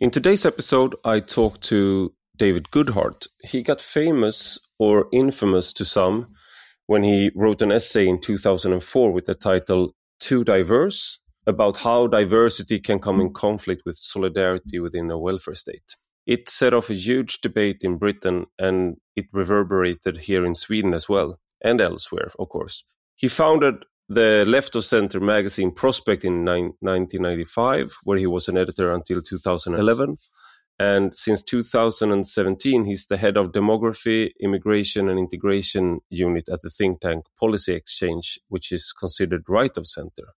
[0.00, 3.26] In today's episode, I talked to David Goodhart.
[3.42, 6.28] He got famous or infamous to some
[6.86, 12.78] when he wrote an essay in 2004 with the title Too Diverse about how diversity
[12.78, 15.96] can come in conflict with solidarity within a welfare state.
[16.26, 21.08] It set off a huge debate in Britain and it reverberated here in Sweden as
[21.08, 22.84] well, and elsewhere, of course.
[23.16, 28.92] He founded the Left of Center magazine Prospect in 1995, where he was an editor
[28.92, 30.16] until 2011.
[30.80, 37.00] And since 2017, he's the head of demography, immigration, and integration unit at the think
[37.00, 40.34] tank Policy Exchange, which is considered right of center.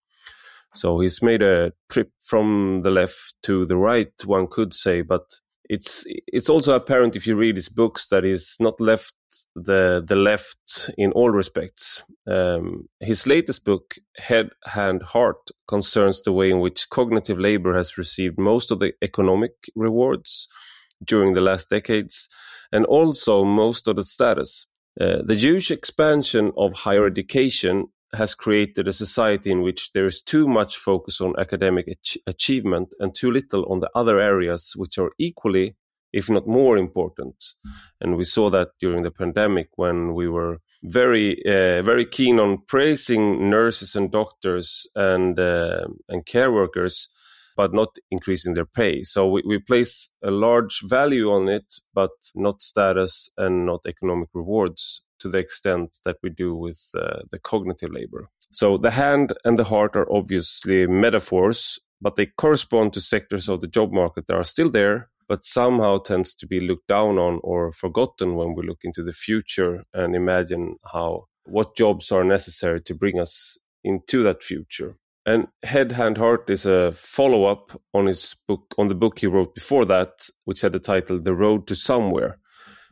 [0.74, 5.40] So he's made a trip from the left to the right, one could say, but
[5.70, 9.14] it's it's also apparent if you read his books that he's not left
[9.54, 12.02] the the left in all respects.
[12.26, 17.96] Um, his latest book, Head, Hand, Heart, concerns the way in which cognitive labor has
[17.96, 20.48] received most of the economic rewards
[21.04, 22.28] during the last decades,
[22.72, 24.66] and also most of the status.
[25.00, 30.20] Uh, the huge expansion of higher education has created a society in which there is
[30.22, 34.98] too much focus on academic ach- achievement and too little on the other areas which
[34.98, 35.76] are equally
[36.12, 37.36] if not more important.
[38.00, 42.58] And we saw that during the pandemic when we were very uh, very keen on
[42.66, 47.08] praising nurses and doctors and uh, and care workers
[47.56, 49.02] but not increasing their pay.
[49.02, 54.30] So we, we place a large value on it but not status and not economic
[54.32, 58.28] rewards to the extent that we do with uh, the cognitive labor.
[58.52, 63.60] So the hand and the heart are obviously metaphors, but they correspond to sectors of
[63.60, 67.40] the job market that are still there, but somehow tends to be looked down on
[67.44, 72.80] or forgotten when we look into the future and imagine how what jobs are necessary
[72.82, 74.96] to bring us into that future.
[75.26, 79.26] And Head, Hand, Heart is a follow up on his book, on the book he
[79.26, 82.38] wrote before that, which had the title The Road to Somewhere,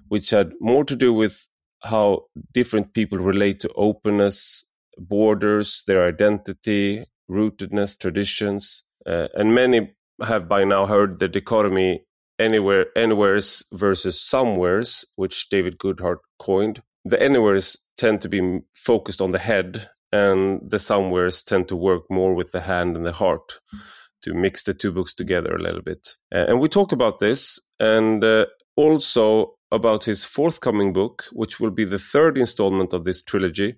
[0.09, 1.48] which had more to do with
[1.83, 4.64] how different people relate to openness,
[4.98, 8.83] borders, their identity, rootedness, traditions.
[9.07, 9.91] Uh, and many
[10.23, 12.02] have by now heard the dichotomy
[12.39, 16.83] anywhere, anywheres versus somewheres, which David Goodhart coined.
[17.05, 22.02] The anywheres tend to be focused on the head, and the somewheres tend to work
[22.11, 23.61] more with the hand and the heart
[24.23, 26.17] to mix the two books together a little bit.
[26.35, 31.70] Uh, and we talk about this, and uh, also about his forthcoming book, which will
[31.70, 33.77] be the third installment of this trilogy.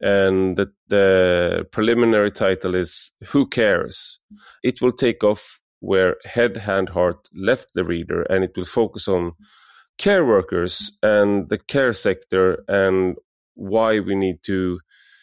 [0.00, 4.20] And the, the preliminary title is Who Cares?
[4.62, 9.08] It will take off where Head, Hand, Heart left the reader, and it will focus
[9.08, 9.32] on
[9.98, 13.16] care workers and the care sector and
[13.54, 14.80] why we need to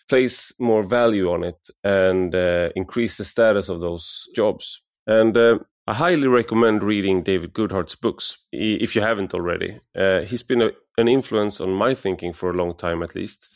[0.07, 4.81] place more value on it and uh, increase the status of those jobs.
[5.07, 9.79] And uh, I highly recommend reading David Goodhart's books if you haven't already.
[9.95, 13.49] Uh, he's been a, an influence on my thinking for a long time, at least.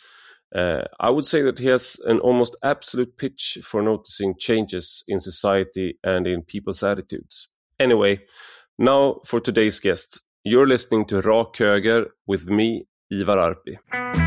[0.53, 5.19] Uh, I would say that he has an almost absolute pitch for noticing changes in
[5.19, 7.50] society and in people's attitudes.
[7.80, 8.22] Anyway,
[8.80, 10.22] now for today's guest.
[10.44, 14.25] You're listening to Rak Höger with me, Ivar Arpi.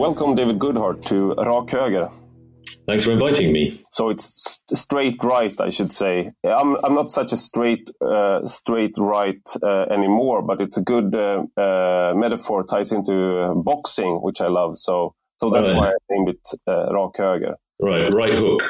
[0.00, 2.10] Welcome, David Goodhart, to Rak Höger.
[2.86, 3.82] Thanks for inviting me.
[3.90, 6.30] So it's straight right, I should say.
[6.42, 11.14] I'm I'm not such a straight uh, straight right uh, anymore, but it's a good
[11.14, 12.64] uh, uh metaphor.
[12.64, 14.78] Ties into boxing, which I love.
[14.78, 17.56] So so that's why I named it uh, Rak Höger.
[17.78, 18.62] Right, right hook.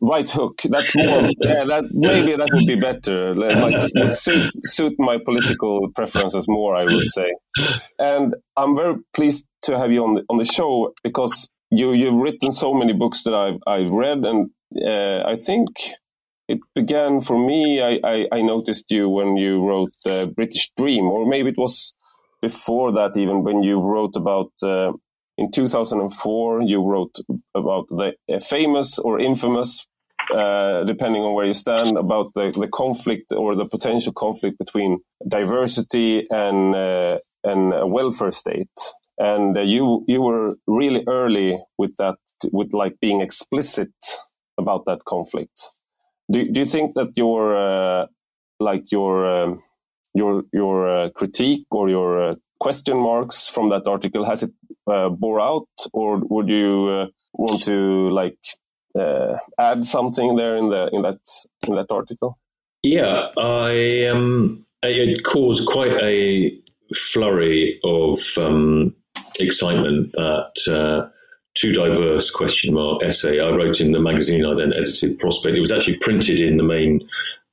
[0.00, 0.60] Right hook.
[0.64, 1.30] That's more.
[1.40, 3.34] yeah, that maybe that would be better.
[3.34, 7.34] Like, would suit, suit my political preferences more, I would say.
[7.98, 12.14] And I'm very pleased to have you on the on the show because you you've
[12.14, 15.68] written so many books that I've I've read, and uh, I think
[16.48, 17.82] it began for me.
[17.82, 21.94] I, I, I noticed you when you wrote the British Dream, or maybe it was
[22.40, 24.52] before that even when you wrote about.
[24.62, 24.92] Uh,
[25.38, 27.16] in 2004, you wrote
[27.54, 29.86] about the famous or infamous
[30.32, 34.98] uh, depending on where you stand, about the, the conflict or the potential conflict between
[35.26, 38.78] diversity and uh, and a welfare state
[39.18, 42.16] and uh, you you were really early with that
[42.52, 43.92] with like being explicit
[44.58, 45.70] about that conflict
[46.30, 48.06] do, do you think that your uh,
[48.60, 49.62] like your um,
[50.14, 54.24] your your uh, critique or your uh, question marks from that article?
[54.24, 54.50] Has it
[54.88, 58.38] uh, bore out, or would you uh, want to like
[58.98, 61.20] uh, add something there in the in that
[61.66, 62.38] in that article?
[62.82, 66.56] Yeah, I um, it caused quite a
[66.94, 68.94] flurry of um,
[69.38, 71.08] excitement that uh,
[71.54, 75.56] too diverse question mark essay I wrote in the magazine I then edited Prospect.
[75.56, 77.06] It was actually printed in the main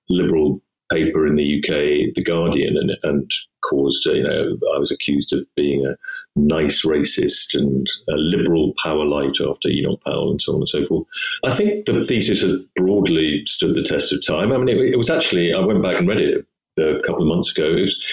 [0.09, 0.61] liberal
[0.91, 3.31] paper in the UK, The Guardian, and, and
[3.69, 5.95] caused, you know, I was accused of being a
[6.35, 11.07] nice racist and a liberal Powellite after Enoch Powell and so on and so forth.
[11.43, 14.51] I think the thesis has broadly stood the test of time.
[14.51, 16.45] I mean, it, it was actually, I went back and read it
[16.77, 17.65] a couple of months ago.
[17.65, 18.05] It was,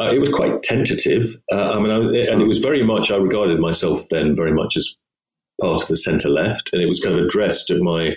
[0.00, 1.36] uh, it was quite tentative.
[1.52, 4.76] Uh, I mean, I, and it was very much, I regarded myself then very much
[4.76, 4.96] as
[5.60, 8.14] part of the centre left, and it was kind of addressed at my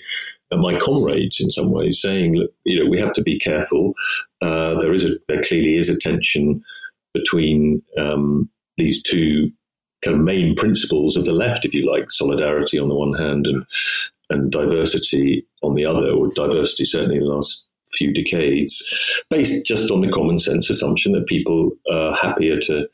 [0.57, 3.93] my comrades in some ways, saying, look, you know, we have to be careful.
[4.41, 6.63] Uh, there is a there clearly is a tension
[7.13, 9.51] between um, these two
[10.03, 13.45] kind of main principles of the left, if you like, solidarity on the one hand
[13.45, 13.65] and
[14.31, 18.83] and diversity on the other, or diversity certainly in the last few decades,
[19.29, 22.87] based just on the common sense assumption that people are happier to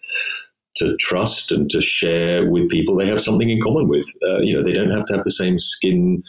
[0.77, 4.07] to trust and to share with people they have something in common with.
[4.23, 6.21] Uh, you know, they don't have to have the same skin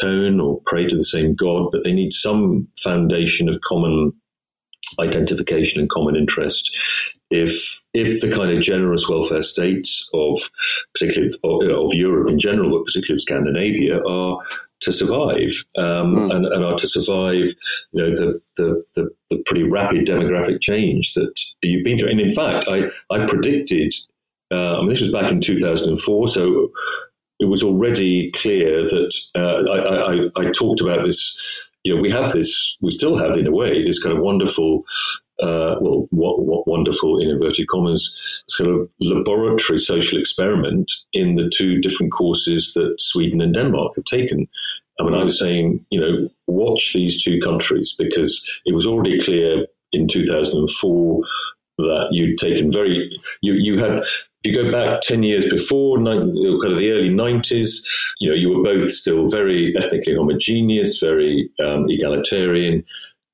[0.00, 4.12] tone or pray to the same God, but they need some foundation of common
[5.00, 6.70] identification and common interest.
[7.30, 10.38] If if the kind of generous welfare states of
[10.94, 14.38] particularly of, of Europe in general, but particularly of Scandinavia, are
[14.82, 16.34] to survive um, mm.
[16.34, 17.54] and, and, are to survive,
[17.92, 22.10] you know, the, the, the, the, pretty rapid demographic change that you've been through.
[22.10, 23.94] And in fact, I, I predicted,
[24.50, 26.72] uh, I mean, this was back in 2004, so
[27.42, 31.36] it was already clear that uh, I, I, I, talked about this.
[31.82, 34.84] You know, we have this, we still have in a way, this kind of wonderful,
[35.42, 38.16] uh, well, what, what wonderful in inverted commas,
[38.46, 44.04] sort of laboratory social experiment in the two different courses that Sweden and Denmark have
[44.04, 44.46] taken.
[45.00, 49.18] I mean, I was saying, you know, watch these two countries because it was already
[49.18, 51.20] clear in 2004
[51.78, 53.10] that you'd taken very,
[53.40, 54.04] you, you had
[54.44, 57.84] you go back 10 years before, kind of the early 90s,
[58.18, 62.84] you know, you were both still very ethnically homogeneous, very um, egalitarian,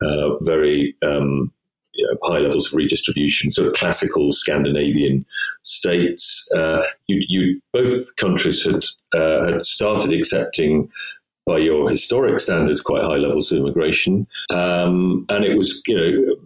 [0.02, 1.52] uh, very um,
[1.94, 5.20] you know, high levels of redistribution, sort of classical Scandinavian
[5.62, 6.49] states.
[6.56, 8.84] Uh, you, you, both countries had,
[9.19, 10.88] uh, had started accepting
[11.48, 14.26] by your historic standards, quite high levels of immigration.
[14.50, 16.36] Um, and it was, you know,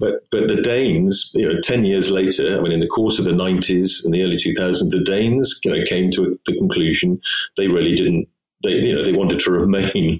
[0.00, 3.24] but but the Danes, you know, ten years later, I mean, in the course of
[3.24, 7.20] the nineties and the early 2000s, the Danes, you know, came to the conclusion
[7.56, 8.28] they really didn't.
[8.64, 10.18] They, you know, they wanted to remain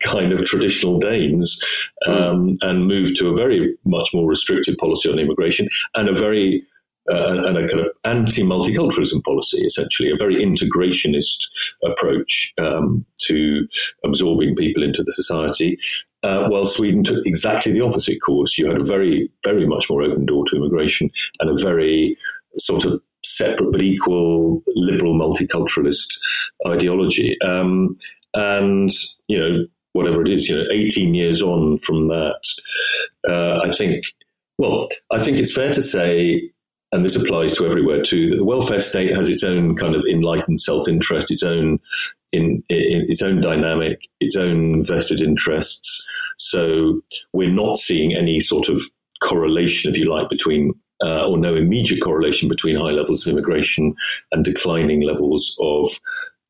[0.00, 1.58] kind of traditional Danes
[2.06, 6.62] um, and move to a very much more restrictive policy on immigration and a very
[7.10, 11.48] uh, and a kind of anti-multiculturalism policy, essentially, a very integrationist
[11.84, 13.66] approach um, to
[14.04, 15.78] absorbing people into the society.
[16.24, 18.58] Uh, while Sweden took exactly the opposite course.
[18.58, 22.16] You had a very, very much more open door to immigration and a very
[22.58, 26.18] sort of separate but equal liberal multiculturalist
[26.66, 27.36] ideology.
[27.44, 27.96] Um,
[28.34, 28.90] and,
[29.28, 32.40] you know, whatever it is, you know, 18 years on from that,
[33.28, 34.04] uh, I think,
[34.58, 36.50] well, I think it's fair to say
[36.92, 40.60] and this applies to everywhere too, the welfare state has its own kind of enlightened
[40.60, 41.78] self-interest, its own
[42.32, 46.04] in, in, its own dynamic, its own vested interests.
[46.38, 47.00] So
[47.32, 48.80] we're not seeing any sort of
[49.22, 50.72] correlation, if you like, between
[51.04, 53.94] uh, or no immediate correlation between high levels of immigration
[54.32, 56.00] and declining levels of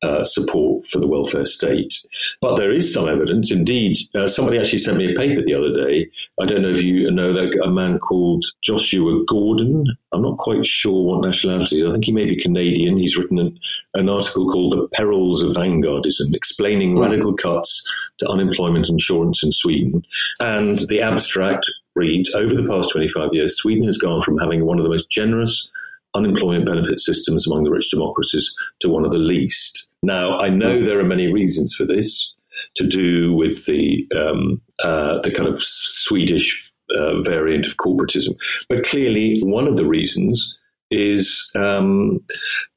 [0.01, 1.93] uh, support for the welfare state.
[2.41, 3.51] But there is some evidence.
[3.51, 6.09] Indeed, uh, somebody actually sent me a paper the other day.
[6.39, 9.85] I don't know if you know that a man called Joshua Gordon.
[10.13, 11.85] I'm not quite sure what nationality.
[11.85, 12.97] I think he may be Canadian.
[12.97, 13.59] He's written an,
[13.93, 17.01] an article called "The Perils of Vanguardism," explaining mm.
[17.01, 17.87] radical cuts
[18.19, 20.05] to unemployment insurance in Sweden.
[20.39, 24.79] And the abstract reads: Over the past 25 years, Sweden has gone from having one
[24.79, 25.69] of the most generous
[26.15, 29.89] unemployment benefit systems among the rich democracies to one of the least.
[30.01, 32.33] Now, I know there are many reasons for this
[32.75, 38.35] to do with the the, uh, the kind of Swedish uh, variant of corporatism,
[38.67, 40.55] but clearly one of the reasons
[40.91, 42.19] is um,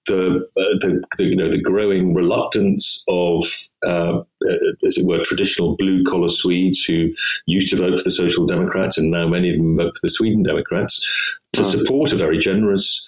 [0.07, 3.45] the, uh, the, the, you know the growing reluctance of
[3.87, 4.21] uh,
[4.87, 7.09] as it were traditional blue collar Swedes who
[7.47, 10.13] used to vote for the Social Democrats and now many of them vote for the
[10.13, 11.01] Sweden Democrats
[11.53, 13.07] to support a very generous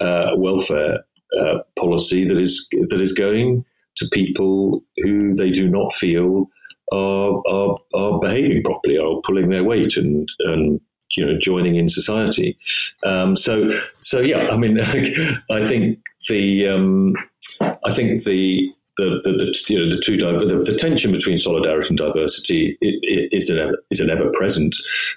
[0.00, 1.04] uh, welfare
[1.40, 3.64] uh, policy that is that is going
[3.96, 6.48] to people who they do not feel
[6.92, 10.80] are are, are behaving properly, are pulling their weight and and
[11.16, 12.56] you know joining in society.
[13.02, 13.70] Um, so
[14.00, 14.80] so yeah, I mean,
[15.50, 17.14] I think the um,
[17.60, 21.90] I think the the, the, the, you know the two the, the, tension between solidarity
[21.90, 24.74] and diversity is an ever, is an ever present.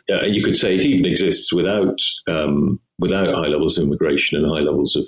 [0.09, 4.49] Uh, you could say it even exists without um, without high levels of immigration and
[4.49, 5.05] high levels of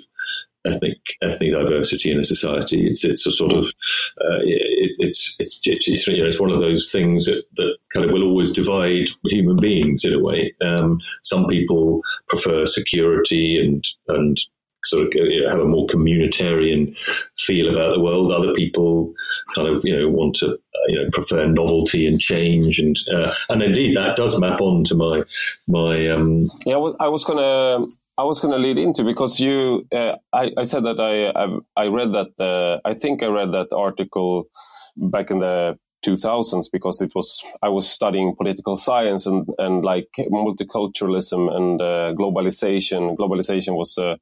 [0.66, 2.86] ethnic ethnic diversity in a society.
[2.86, 6.60] It's it's a sort of uh, it, it's, it's it's you know it's one of
[6.60, 10.54] those things that, that kind of will always divide human beings in a way.
[10.64, 14.38] Um, some people prefer security and and
[14.84, 16.96] sort of you know, have a more communitarian
[17.38, 18.32] feel about the world.
[18.32, 19.12] Other people
[19.54, 23.32] kind of you know want to uh, you know prefer novelty and change, and uh,
[23.48, 25.22] and indeed that does map on to my
[25.68, 26.08] my.
[26.08, 27.86] Um, yeah, I was gonna.
[28.16, 31.84] I was going to lead into because you, uh, I, I, said that I, I,
[31.84, 34.44] I read that, uh, I think I read that article
[34.96, 40.08] back in the 2000s because it was I was studying political science and and like
[40.18, 43.16] multiculturalism and uh, globalization.
[43.16, 44.16] Globalization was uh,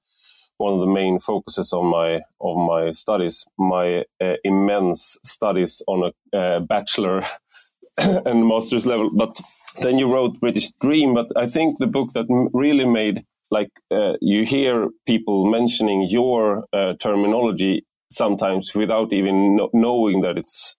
[0.58, 3.46] one of the main focuses of my of my studies.
[3.58, 7.24] My uh, immense studies on a uh, bachelor
[7.98, 9.10] and master's level.
[9.16, 9.40] But
[9.80, 11.14] then you wrote British Dream.
[11.14, 16.64] But I think the book that really made like uh, you hear people mentioning your
[16.72, 20.76] uh, terminology sometimes without even no knowing that it's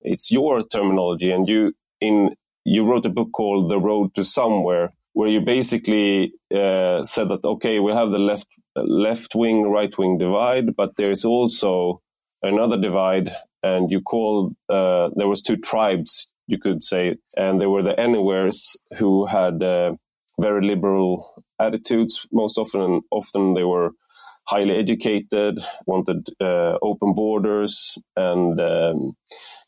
[0.00, 1.30] it's your terminology.
[1.30, 6.32] And you in you wrote a book called The Road to Somewhere where you basically
[6.54, 11.10] uh, said that okay, we have the left left wing right wing divide, but there
[11.10, 12.00] is also
[12.42, 13.30] another divide,
[13.62, 17.98] and you called uh, there was two tribes you could say, and there were the
[17.98, 19.94] anywheres who had uh,
[20.40, 22.26] very liberal attitudes.
[22.32, 23.90] Most often, and often they were
[24.48, 29.12] highly educated, wanted uh, open borders, and um,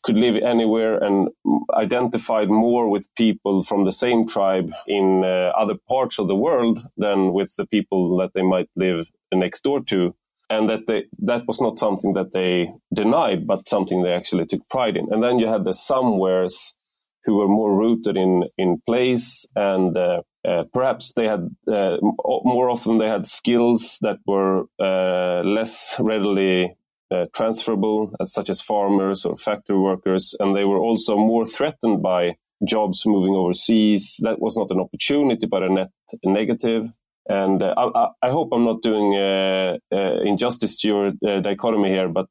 [0.05, 1.29] could live anywhere and
[1.73, 6.87] identified more with people from the same tribe in uh, other parts of the world
[6.95, 10.15] than with the people that they might live next door to.
[10.47, 14.69] And that they, that was not something that they denied, but something they actually took
[14.69, 15.11] pride in.
[15.11, 16.75] And then you had the somewheres
[17.23, 21.97] who were more rooted in, in place and uh, uh, perhaps they had uh,
[22.43, 26.77] more often they had skills that were uh, less readily
[27.15, 32.35] uh, transferable, such as farmers or factory workers, and they were also more threatened by
[32.67, 34.15] jobs moving overseas.
[34.21, 35.91] That was not an opportunity, but a net
[36.23, 36.91] negative.
[37.27, 41.89] And uh, I, I, hope I'm not doing uh, uh, injustice to your uh, dichotomy
[41.89, 42.27] here, but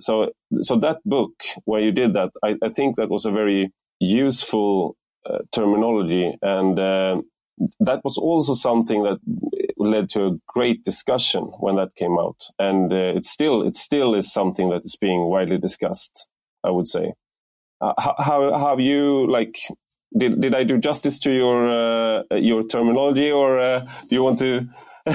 [0.00, 0.30] so
[0.62, 1.32] so that book
[1.66, 4.96] where you did that, I, I think that was a very useful
[5.52, 9.18] terminology, and that was also something that
[9.90, 14.14] led to a great discussion when that came out, and uh, it still it still
[14.14, 16.28] is something that is being widely discussed.
[16.64, 17.14] I would say.
[17.80, 19.56] Uh, how, how have you like?
[20.16, 24.38] Did did I do justice to your uh, your terminology, or uh, do you want
[24.40, 24.68] to?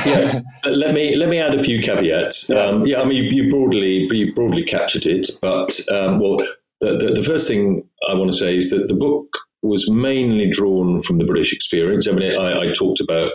[0.06, 2.50] yeah, let me let me add a few caveats.
[2.50, 6.38] Yeah, um, yeah I mean you, you, broadly you broadly captured it, but um, well,
[6.80, 9.28] the, the, the first thing I want to say is that the book
[9.62, 12.08] was mainly drawn from the British experience.
[12.08, 13.32] I mean, I, I talked about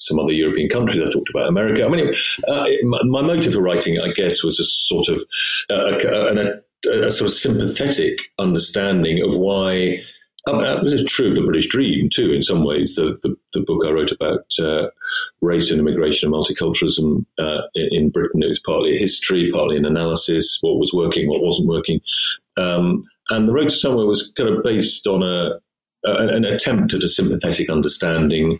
[0.00, 1.00] some other European countries.
[1.00, 1.84] I talked about America.
[1.84, 2.12] I mean,
[2.48, 2.64] uh,
[3.04, 5.18] my, motive for writing, I guess, was a sort of
[5.70, 10.00] uh, a, a, sort of sympathetic understanding of why.
[10.48, 12.32] Um, that was true of the British dream too.
[12.32, 14.88] In some ways, the the, the book I wrote about uh,
[15.42, 18.42] race and immigration and multiculturalism uh, in, in, Britain.
[18.42, 22.00] It was partly a history, partly an analysis, what was working, what wasn't working.
[22.56, 25.60] Um, and the road to somewhere was kind of based on a
[26.02, 28.58] an attempt at a sympathetic understanding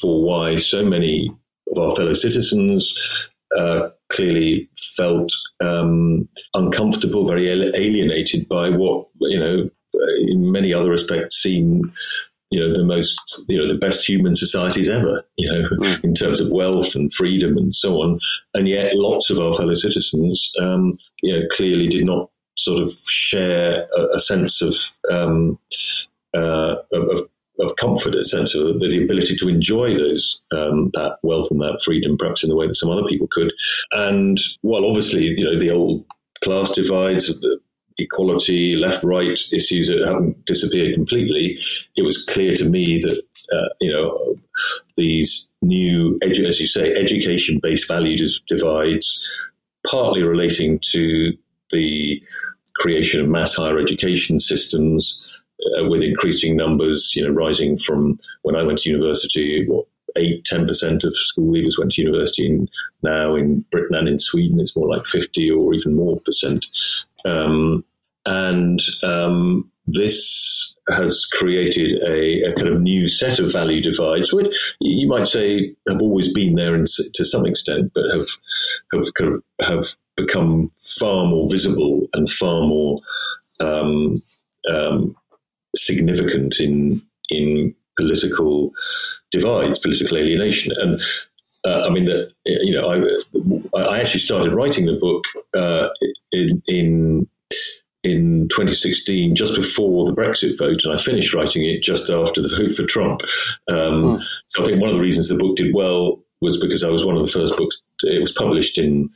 [0.00, 1.30] for why so many
[1.70, 2.96] of our fellow citizens
[3.56, 9.70] uh, clearly felt um, uncomfortable, very alienated by what you know,
[10.28, 11.92] in many other respects, seem
[12.50, 16.04] you know the most you know the best human societies ever you know mm.
[16.04, 18.20] in terms of wealth and freedom and so on
[18.54, 22.92] and yet lots of our fellow citizens um, you know clearly did not sort of
[23.08, 24.74] share a, a sense of,
[25.10, 25.58] um,
[26.34, 27.28] uh, of,
[27.60, 31.60] of comfort, a sense of the, the ability to enjoy those um, that wealth and
[31.60, 33.52] that freedom, perhaps in the way that some other people could.
[33.92, 36.04] And while obviously, you know, the old
[36.42, 37.58] class divides, the
[37.98, 41.58] equality, left-right issues that haven't disappeared completely,
[41.96, 43.22] it was clear to me that
[43.52, 44.36] uh, you know
[44.96, 49.24] these new, edu- as you say, education-based value divides,
[49.86, 51.32] partly relating to
[51.70, 52.22] the
[52.76, 55.22] creation of mass higher education systems
[55.78, 60.44] uh, with increasing numbers, you know, rising from when I went to university, what, 8,
[60.44, 62.46] 10% of school leavers went to university.
[62.46, 62.70] And
[63.02, 66.64] now in Britain and in Sweden, it's more like 50 or even more percent.
[67.24, 67.84] Um,
[68.24, 74.54] and um, this has created a, a, kind of new set of value divides, which
[74.80, 78.28] you might say have always been there in, to some extent, but have
[78.92, 83.00] have kind of, have become far more visible and far more
[83.60, 84.22] um,
[84.72, 85.16] um,
[85.76, 88.72] significant in in political
[89.32, 91.00] divides, political alienation, and
[91.66, 92.88] uh, I mean that you know
[93.74, 95.24] I I actually started writing the book
[95.56, 95.88] uh,
[96.32, 97.28] in, in
[98.06, 102.48] in 2016, just before the Brexit vote, and I finished writing it just after the
[102.48, 103.22] vote for Trump.
[103.68, 104.22] Um, mm.
[104.48, 107.04] So I think one of the reasons the book did well was because I was
[107.04, 107.82] one of the first books.
[108.00, 109.10] To, it was published in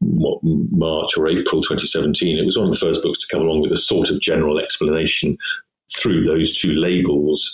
[0.00, 2.36] what, March or April 2017.
[2.36, 4.58] It was one of the first books to come along with a sort of general
[4.58, 5.38] explanation
[5.98, 7.52] through those two labels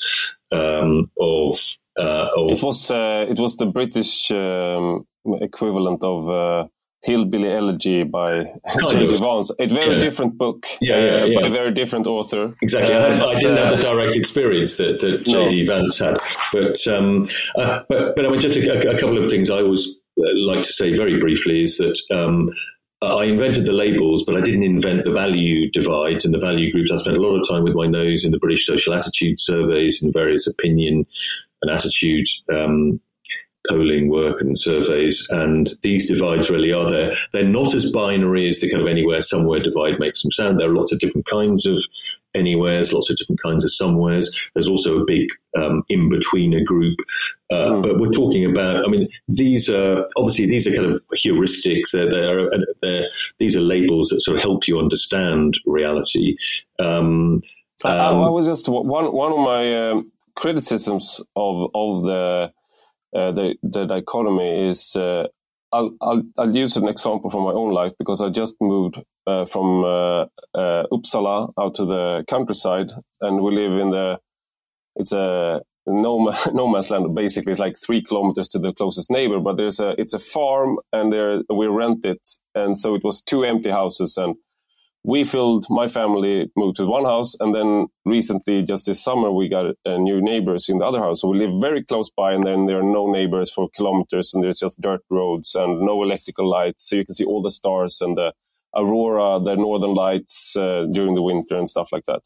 [0.53, 1.59] um, of,
[1.99, 2.51] uh, of.
[2.51, 5.07] It was uh, it was the British um,
[5.41, 6.29] equivalent of.
[6.29, 6.69] Uh,
[7.03, 8.45] Hillbilly Elegy by
[8.91, 9.19] J.D.
[9.19, 9.51] Vance.
[9.59, 10.01] A very yeah.
[10.01, 12.55] different book yeah, yeah, uh, yeah, by a very different author.
[12.61, 12.95] Exactly.
[12.95, 15.63] Uh, I, didn't have the uh, direct experience that, that J.D.
[15.63, 15.67] No.
[15.67, 16.19] Vance had.
[16.53, 19.89] But, um, uh, but, but I mean, just a, a, couple of things I always
[20.19, 22.51] uh, like to say very briefly is that um,
[23.03, 26.93] I invented the labels, but I didn't invent the value divides and the value groups.
[26.93, 30.03] I spent a lot of time with my nose in the British social attitude surveys
[30.03, 31.07] and various opinion
[31.63, 33.01] and attitude um,
[33.71, 37.13] polling work and surveys, and these divides really are there.
[37.33, 40.59] They're not as binary as the kind of anywhere somewhere divide makes them sound.
[40.59, 41.81] There are lots of different kinds of
[42.35, 44.51] anywheres, lots of different kinds of somewheres.
[44.55, 46.99] There's also a big um, in betweener group,
[47.51, 47.83] uh, mm.
[47.83, 48.85] but we're talking about.
[48.85, 51.93] I mean, these are obviously these are kind of heuristics.
[51.93, 52.51] They're, they're,
[52.83, 53.09] they're
[53.39, 56.37] these are labels that sort of help you understand reality.
[56.79, 57.43] Um,
[57.83, 62.53] um, I, I, was just one one of my um, criticisms of of the
[63.15, 65.27] uh, the the dichotomy is uh,
[65.73, 69.45] I'll, I'll, I'll use an example from my own life because I just moved uh,
[69.45, 70.23] from uh,
[70.55, 72.91] uh, Uppsala out to the countryside,
[73.21, 74.19] and we live in the
[74.97, 77.15] it's a no no man's land.
[77.15, 80.79] Basically, it's like three kilometers to the closest neighbor, but there's a it's a farm,
[80.93, 84.35] and there we rent it, and so it was two empty houses, and
[85.03, 89.49] we filled my family moved to one house and then recently just this summer we
[89.49, 91.23] got new neighbors in the other house.
[91.23, 94.45] So we live very close by and then there are no neighbors for kilometers and
[94.45, 96.89] there's just dirt roads and no electrical lights.
[96.89, 98.33] So you can see all the stars and the
[98.77, 102.23] aurora the northern lights uh, during the winter and stuff like that.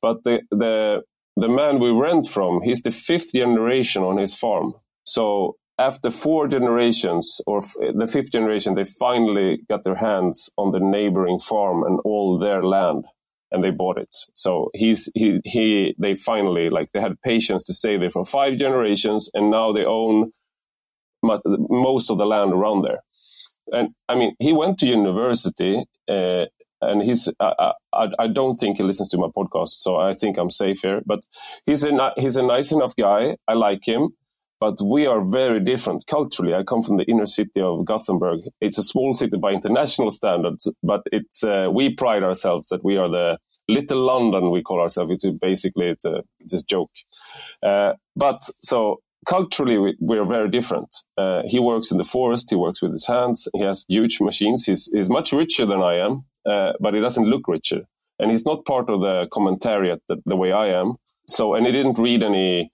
[0.00, 1.02] But the the
[1.36, 4.74] the man we rent from he's the fifth generation on his farm.
[5.04, 7.60] So after four generations or
[7.94, 12.62] the fifth generation, they finally got their hands on the neighboring farm and all their
[12.62, 13.04] land
[13.50, 14.14] and they bought it.
[14.34, 18.58] So he's, he, he, they finally, like, they had patience to stay there for five
[18.58, 20.32] generations and now they own
[21.22, 23.00] most of the land around there.
[23.72, 26.44] And I mean, he went to university, uh,
[26.82, 30.36] and he's, I, I, I, don't think he listens to my podcast, so I think
[30.36, 31.20] I'm safe here, but
[31.64, 33.36] he's a, he's a nice enough guy.
[33.48, 34.10] I like him
[34.64, 36.54] but we are very different culturally.
[36.54, 38.40] I come from the inner city of Gothenburg.
[38.62, 42.96] It's a small city by international standards, but it's uh, we pride ourselves that we
[42.96, 44.50] are the little London.
[44.50, 45.10] We call ourselves.
[45.12, 46.94] It's basically it's a it's a joke.
[47.62, 50.90] Uh, but so culturally, we, we are very different.
[51.18, 52.46] Uh, he works in the forest.
[52.48, 53.48] He works with his hands.
[53.52, 54.64] He has huge machines.
[54.64, 57.82] He's he's much richer than I am, uh, but he doesn't look richer.
[58.18, 60.94] And he's not part of the commentariat the, the way I am.
[61.26, 62.70] So, and he didn't read any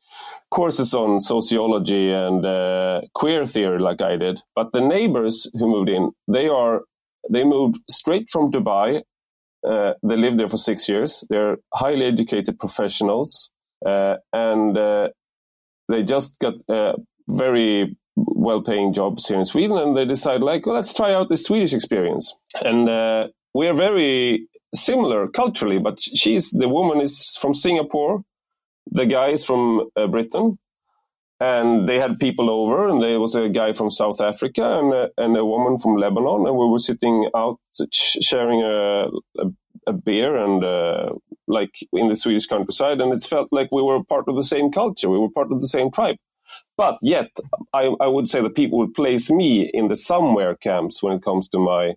[0.51, 4.41] courses on sociology and uh, queer theory like I did.
[4.55, 6.83] But the neighbors who moved in, they are
[7.31, 9.03] they moved straight from Dubai.
[9.67, 11.25] Uh, they lived there for six years.
[11.29, 13.51] They're highly educated professionals,
[13.87, 15.09] uh, and uh,
[15.89, 16.95] they just got uh,
[17.29, 19.77] very well-paying jobs here in Sweden.
[19.79, 22.35] And they decide, like, well, let's try out the Swedish experience.
[22.65, 28.23] And uh, we are very similar culturally, but she's the woman is from Singapore
[28.91, 30.59] the guys from uh, Britain,
[31.41, 35.09] and they had people over, and there was a guy from South Africa and a,
[35.17, 37.59] and a woman from Lebanon, and we were sitting out
[38.21, 39.47] sharing a, a,
[39.87, 41.11] a beer and uh,
[41.47, 44.71] like in the Swedish countryside, and it felt like we were part of the same
[44.71, 46.17] culture, we were part of the same tribe.
[46.77, 47.31] But yet,
[47.73, 51.23] I, I would say that people would place me in the somewhere camps when it
[51.23, 51.95] comes to my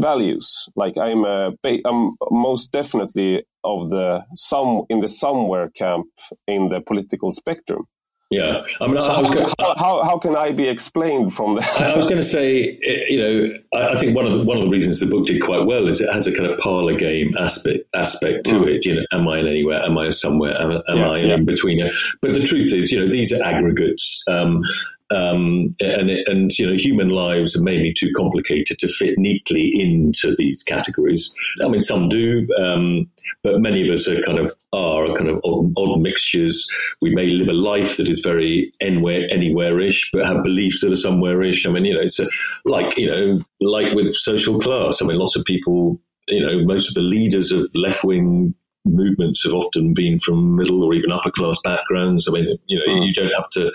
[0.00, 0.68] values.
[0.76, 1.52] Like I'm, a,
[1.84, 6.06] I'm most definitely of the some in the somewhere camp
[6.46, 7.86] in the political spectrum.
[8.30, 11.80] Yeah, I mean, so I gonna, how, how, how, can I be explained from that?
[11.80, 14.68] I was going to say, you know, I, think one of the, one of the
[14.70, 17.80] reasons the book did quite well is it has a kind of parlor game aspect
[17.96, 18.68] aspect to mm.
[18.68, 18.86] it.
[18.86, 19.82] You know, am I in anywhere?
[19.82, 20.56] Am I somewhere?
[20.62, 21.34] Am, am yeah, I yeah.
[21.34, 21.80] in between?
[22.22, 24.22] But the truth is, you know, these are aggregates.
[24.28, 24.62] Um,
[25.10, 30.34] um, and and you know human lives are maybe too complicated to fit neatly into
[30.36, 31.30] these categories.
[31.62, 33.10] I mean, some do, um,
[33.42, 36.66] but many of us are kind of are kind of odd, odd, mixtures.
[37.02, 40.96] We may live a life that is very anywhere anywhere-ish, but have beliefs that are
[40.96, 41.66] somewhere-ish.
[41.66, 42.28] I mean, you know, it's a,
[42.64, 45.02] like you know, like with social class.
[45.02, 49.44] I mean, lots of people you know, most of the leaders of left wing movements
[49.44, 52.26] have often been from middle or even upper class backgrounds.
[52.28, 53.06] I mean, you know, mm.
[53.06, 53.70] you don't have to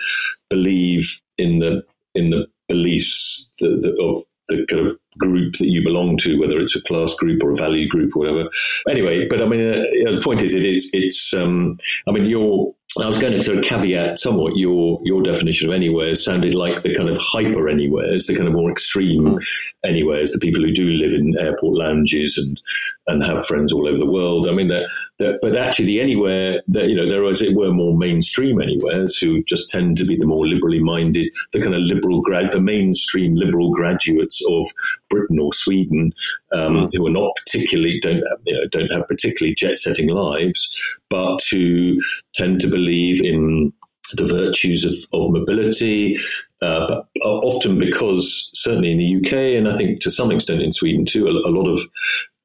[0.49, 1.83] believe in the
[2.15, 6.59] in the beliefs that, that of the kind of group that you belong to, whether
[6.59, 8.49] it's a class group or a value group or whatever.
[8.89, 12.73] Anyway, but I mean, uh, the point is, it is, it's, um, I mean, you're,
[13.01, 16.81] I was going to sort of caveat somewhat your your definition of anywhere sounded like
[16.81, 19.37] the kind of hyper anywheres, the kind of more extreme
[19.83, 22.61] anywheres, the people who do live in airport lounges and
[23.07, 24.47] and have friends all over the world.
[24.47, 27.71] I mean, that but actually the anywhere that you know there are as it were
[27.71, 31.81] more mainstream anywheres who just tend to be the more liberally minded, the kind of
[31.81, 34.67] liberal grad, the mainstream liberal graduates of
[35.09, 36.13] Britain or Sweden
[36.53, 36.89] um, mm.
[36.93, 40.67] who are not particularly don't have, you know, don't have particularly jet setting lives,
[41.09, 41.99] but who
[42.33, 43.71] tend to believe in
[44.13, 46.15] the virtues of, of mobility,
[46.61, 50.71] uh, but often because certainly in the UK and I think to some extent in
[50.71, 51.79] Sweden too, a, a lot of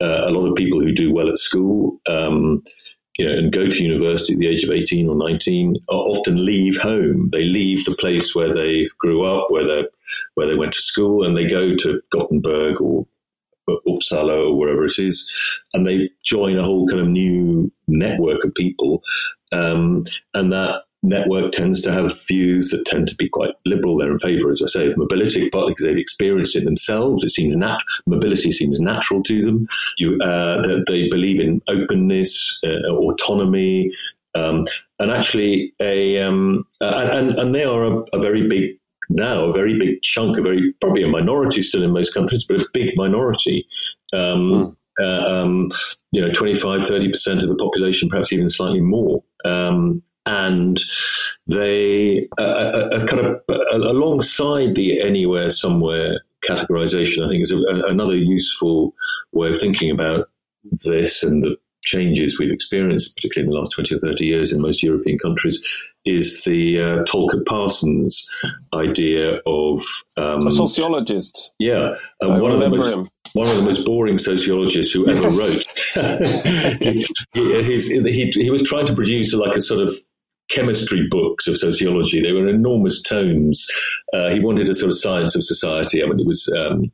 [0.03, 2.01] uh, a lot of people who do well at school.
[2.09, 2.63] Um,
[3.19, 6.77] you know, and go to university at the age of 18 or 19 often leave
[6.77, 7.29] home.
[7.33, 9.89] They leave the place where they grew up, where they
[10.35, 13.07] where they went to school, and they go to Gothenburg or
[13.69, 15.31] Uppsala or wherever it is,
[15.75, 19.03] and they join a whole kind of new network of people,
[19.53, 23.97] um, and that network tends to have views that tend to be quite liberal.
[23.97, 27.25] They're in favour, as I say, of mobility, partly because they've experienced it themselves.
[27.25, 29.67] It seems nat- mobility seems natural to them.
[29.99, 33.91] You, uh, that they believe in openness, uh, autonomy,
[34.35, 34.65] um,
[34.99, 38.77] and actually a um, uh, and and they are a, a very big
[39.09, 42.61] now a very big chunk, a very probably a minority still in most countries, but
[42.61, 43.67] a big minority.
[44.13, 44.77] Um, mm.
[45.01, 45.71] uh, um,
[46.13, 49.23] you know, 25, 30% of the population, perhaps even slightly more.
[49.45, 50.81] Um, and
[51.47, 53.41] they uh, uh kind of
[53.73, 58.95] alongside the anywhere, somewhere categorization, I think is a, another useful
[59.33, 60.29] way of thinking about
[60.85, 64.61] this and the changes we've experienced, particularly in the last 20 or 30 years in
[64.61, 65.59] most European countries,
[66.05, 68.29] is the uh, Talcott Parsons
[68.75, 69.83] idea of
[70.17, 71.53] um, a sociologist.
[71.59, 73.09] Yeah, um, one of the most him.
[73.33, 75.67] one of the most boring sociologists who ever wrote.
[76.81, 79.95] he, he, he, was trying to produce like a sort of
[80.51, 82.21] chemistry books of sociology.
[82.21, 83.67] They were enormous tomes.
[84.13, 86.03] Uh, he wanted a sort of science of society.
[86.03, 86.91] I mean, it was um,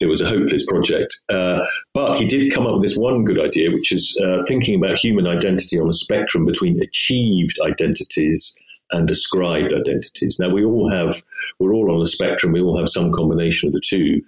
[0.00, 1.20] it was a hopeless project.
[1.28, 1.60] Uh,
[1.94, 4.96] but he did come up with this one good idea, which is uh, thinking about
[4.96, 8.56] human identity on a spectrum between achieved identities
[8.92, 10.38] and ascribed identities.
[10.38, 11.22] Now we all have,
[11.58, 12.52] we're all on a spectrum.
[12.52, 14.22] We all have some combination of the two.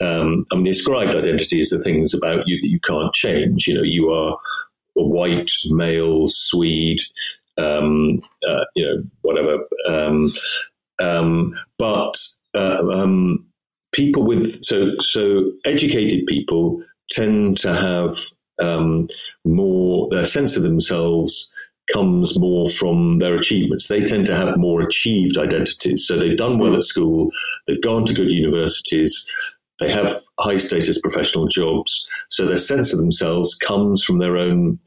[0.00, 3.66] Um, I mean, the ascribed identity is the things about you that you can't change.
[3.66, 4.36] You know, you are
[4.96, 7.00] a white male Swede
[7.58, 9.58] um, uh, you know, whatever.
[9.88, 10.32] Um,
[11.02, 12.14] um, but
[12.54, 13.46] uh, um,
[13.92, 18.18] people with so so educated people tend to have
[18.62, 19.08] um,
[19.44, 21.50] more their sense of themselves
[21.92, 23.88] comes more from their achievements.
[23.88, 26.06] They tend to have more achieved identities.
[26.06, 27.30] So they've done well at school,
[27.66, 29.26] they've gone to good universities,
[29.80, 32.06] they have high status professional jobs.
[32.30, 34.78] So their sense of themselves comes from their own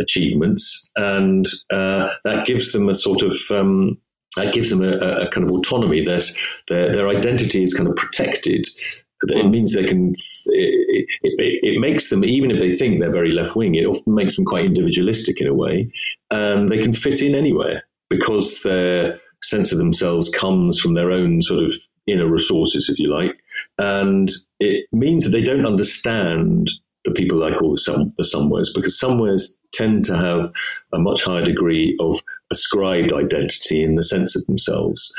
[0.00, 3.98] achievements, and uh, that gives them a sort of um,
[4.36, 6.02] that gives them a, a, kind of autonomy.
[6.02, 6.20] Their,
[6.68, 8.66] their their identity is kind of protected.
[9.22, 10.12] It means they can.
[10.46, 14.14] It, it, it, makes them, even if they think they're very left wing, it often
[14.14, 15.90] makes them quite individualistic in a way,
[16.30, 21.42] and they can fit in anywhere because their sense of themselves comes from their own
[21.42, 21.72] sort of
[22.06, 23.34] inner resources, if you like,
[23.78, 24.30] and
[24.60, 26.70] it means that they don't understand
[27.04, 30.52] the people I call the, some, the somewheres, because somewheres tend to have
[30.92, 35.12] a much higher degree of ascribed identity in the sense of themselves.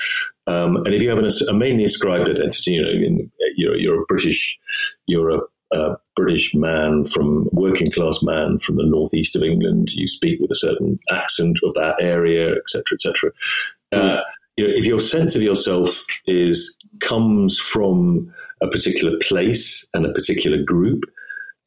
[0.48, 4.02] Um, and if you have an, a mainly ascribed identity, you know, in, you're, you're
[4.02, 4.58] a British,
[5.06, 5.40] you're a
[5.72, 9.92] a British man from working class man from the northeast of England.
[9.92, 13.32] You speak with a certain accent of that area, etc., etc.
[13.92, 14.22] Uh,
[14.56, 20.14] you know, if your sense of yourself is comes from a particular place and a
[20.14, 21.04] particular group,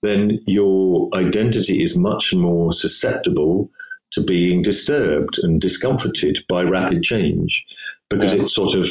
[0.02, 3.70] then your identity is much more susceptible
[4.12, 7.64] to being disturbed and discomforted by rapid change
[8.08, 8.42] because yeah.
[8.42, 8.86] it sort of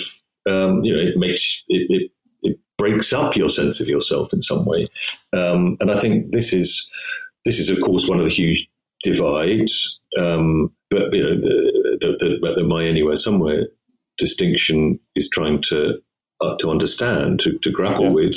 [0.50, 4.41] um, you know it makes it, it, it breaks up your sense of yourself in
[4.41, 4.88] some way
[5.34, 6.89] um, and I think this is
[7.45, 8.69] this is of course one of the huge
[9.04, 13.67] divides um, but you know the, the, the, the my anywhere somewhere
[14.17, 16.02] distinction is trying to
[16.41, 18.12] uh, to understand, to, to grapple yeah.
[18.12, 18.36] with,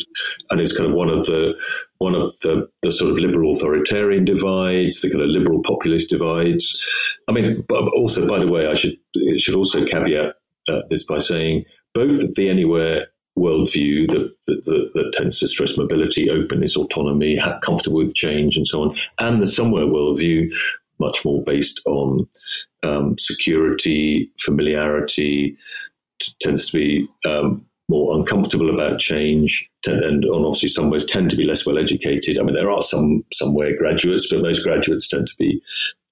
[0.50, 1.54] and it's kind of one of the
[1.98, 6.76] one of the, the sort of liberal authoritarian divides, the kind of liberal populist divides.
[7.28, 8.96] I mean, but also, by the way, I should
[9.38, 10.34] should also caveat
[10.68, 13.06] uh, this by saying both the anywhere
[13.38, 18.66] worldview that, that, that, that, tends to stress mobility, openness, autonomy, comfortable with change, and
[18.66, 20.52] so on, and the somewhere worldview,
[20.98, 22.28] much more based on
[22.82, 25.56] um, security, familiarity,
[26.20, 31.36] t- tends to be um, more uncomfortable about change, and obviously some ways tend to
[31.36, 32.38] be less well educated.
[32.38, 35.62] I mean, there are some somewhere graduates, but most graduates tend to be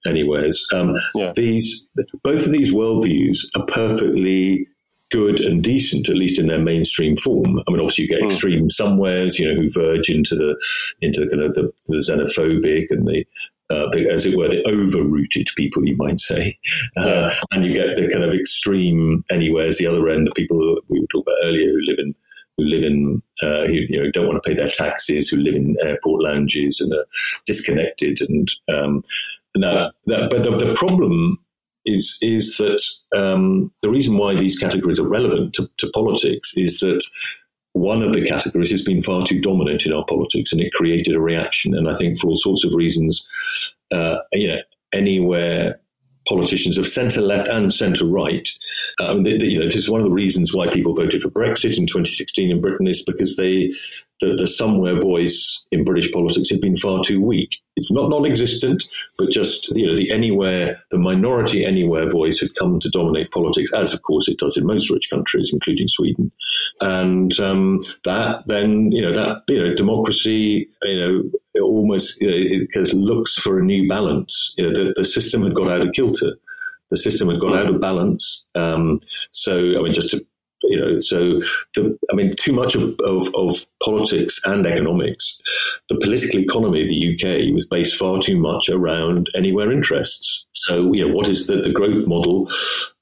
[0.06, 0.66] anywheres.
[0.72, 1.33] Um, yeah.
[1.35, 1.87] These
[2.22, 4.66] both of these worldviews are perfectly
[5.11, 7.59] good and decent, at least in their mainstream form.
[7.66, 8.26] I mean, obviously you get mm.
[8.26, 10.54] extreme somewheres, you know, who verge into the
[11.02, 13.24] into kind of the, the xenophobic and the
[13.70, 16.59] uh, the, as it were, the over-rooted people, you might say.
[16.96, 21.00] Uh, and you get the kind of extreme anywheres, the other end, the people we
[21.00, 22.14] were talking about earlier who live in
[22.56, 25.54] who live in uh, who you know don't want to pay their taxes, who live
[25.54, 27.06] in airport lounges and are
[27.46, 28.20] disconnected.
[28.20, 29.02] And um,
[29.54, 31.38] that, but the, the, problem
[31.87, 32.83] is is that
[33.16, 37.04] um, the reason why these categories are relevant to, to politics is that
[37.72, 41.14] one of the categories has been far too dominant in our politics and it created
[41.14, 41.74] a reaction.
[41.74, 43.26] And I think for all sorts of reasons,
[43.92, 44.59] uh, you know,
[44.92, 45.80] anywhere
[46.28, 48.48] politicians of centre left and centre right.
[49.00, 51.30] Um, they, they, you know, this is one of the reasons why people voted for
[51.30, 53.72] Brexit in 2016 in Britain is because they
[54.20, 57.56] the, the somewhere voice in British politics had been far too weak.
[57.76, 58.85] It's not non-existent,
[59.16, 63.72] but just you know the anywhere, the minority anywhere voice had come to dominate politics,
[63.72, 66.30] as of course it does in most rich countries, including Sweden.
[66.80, 71.22] And um, that then you know that you know democracy, you know,
[71.54, 74.54] it almost you know, it, looks for a new balance.
[74.59, 76.37] You know, the, the system had got out of kilter
[76.90, 78.46] the system had gone out of balance.
[78.54, 78.98] Um,
[79.30, 80.26] so, I mean, just to
[80.62, 81.40] you know, so
[81.75, 85.38] the, I mean, too much of, of, of, politics and economics.
[85.88, 90.44] The political economy of the UK was based far too much around anywhere interests.
[90.53, 92.49] So, you know, what is the, the growth model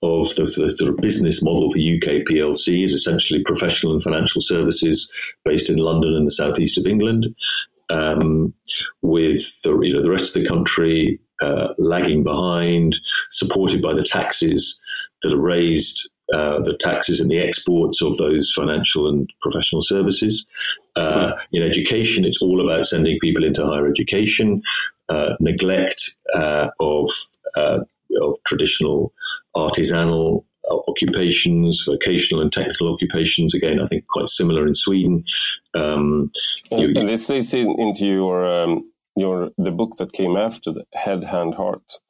[0.03, 4.41] of the, the sort of business model for UK PLC is essentially professional and financial
[4.41, 5.11] services
[5.45, 7.35] based in London and the southeast of England.
[7.91, 8.53] Um,
[9.01, 12.99] with the you know the rest of the country uh, lagging behind,
[13.31, 14.79] supported by the taxes
[15.23, 20.47] that are raised uh, the taxes and the exports of those financial and professional services.
[20.97, 24.63] Uh, in education, it's all about sending people into higher education,
[25.09, 27.11] uh, neglect uh, of,
[27.57, 27.79] uh,
[28.21, 29.13] of traditional
[29.57, 33.55] artisanal occupations, vocational and technical occupations.
[33.55, 35.25] Again, I think quite similar in Sweden.
[35.75, 36.31] Um,
[36.71, 40.73] and, you, and, this leads in, into your um, your the book that came after
[40.73, 42.01] the Head, Hand, Heart,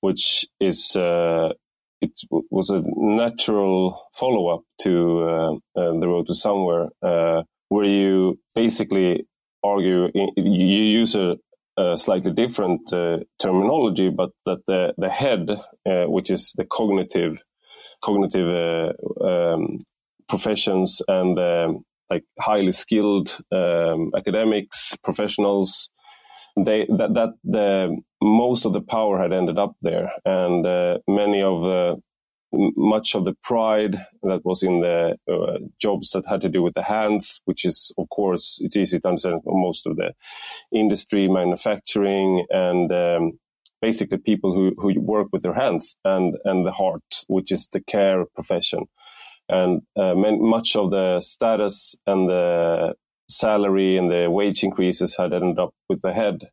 [0.00, 1.52] which is uh,
[2.02, 7.84] it was a natural follow up to uh, uh, the road to somewhere, uh, where
[7.84, 9.26] you basically
[9.62, 11.36] argue you use a,
[11.76, 15.48] a slightly different uh, terminology, but that the the head,
[15.86, 17.40] uh, which is the cognitive
[18.02, 19.84] cognitive uh, um,
[20.28, 25.90] professions and um, like highly skilled um, academics professionals
[26.56, 31.42] they that that the most of the power had ended up there, and uh, many
[31.42, 32.02] of the
[32.52, 36.74] much of the pride that was in the uh, jobs that had to do with
[36.74, 40.12] the hands, which is of course it's easy to understand most of the
[40.70, 43.32] industry, manufacturing, and um,
[43.80, 47.80] basically people who who work with their hands and and the heart, which is the
[47.80, 48.86] care profession.
[49.48, 52.94] And uh, much of the status and the
[53.32, 56.48] salary and the wage increases had ended up with the head.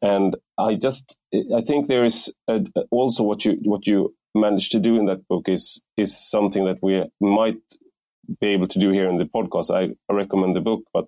[0.00, 2.60] And I just, I think there is a,
[2.90, 6.78] also what you what you managed to do in that book is is something that
[6.82, 7.62] we might
[8.40, 9.70] be able to do here in the podcast.
[9.70, 11.06] I, I recommend the book, but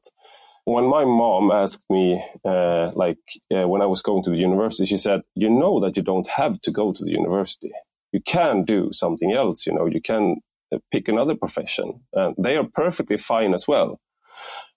[0.65, 3.19] when my mom asked me, uh, like
[3.55, 6.29] uh, when I was going to the university, she said, "You know that you don't
[6.29, 7.73] have to go to the university.
[8.13, 9.67] You can do something else.
[9.67, 10.37] You know, you can
[10.91, 14.01] pick another profession, and they are perfectly fine as well."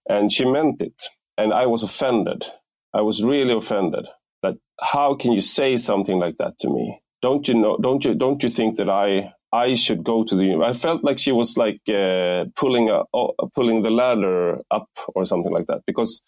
[0.10, 1.02] And she meant it.
[1.38, 2.46] And I was offended.
[2.94, 4.08] I was really offended
[4.44, 7.00] that how can you say something like that to me?
[7.22, 10.62] Don't you know, don't you, don't you think that I, I should go to the,
[10.64, 15.26] I felt like she was like, uh, pulling, a, uh, pulling the ladder up or
[15.26, 16.22] something like that because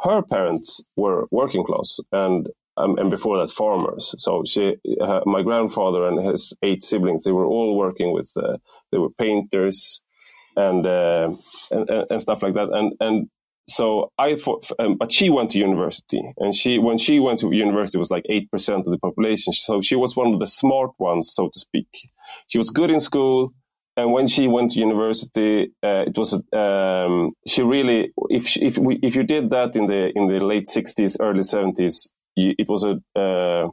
[0.00, 4.14] her parents were working class and um, and before that farmers.
[4.18, 8.58] So she, uh, my grandfather and his eight siblings, they were all working with, uh,
[8.92, 10.02] they were painters,
[10.56, 11.30] and, uh,
[11.70, 12.68] and, and stuff like that.
[12.72, 13.28] And and
[13.68, 17.52] so I thought, um, but she went to university, and she when she went to
[17.52, 19.52] university was like eight percent of the population.
[19.52, 21.88] So she was one of the smart ones, so to speak.
[22.48, 23.52] She was good in school,
[23.96, 28.78] and when she went to university, uh, it was um, she really if she, if
[28.78, 32.84] we if you did that in the in the late sixties, early seventies, it was
[32.84, 33.68] a uh,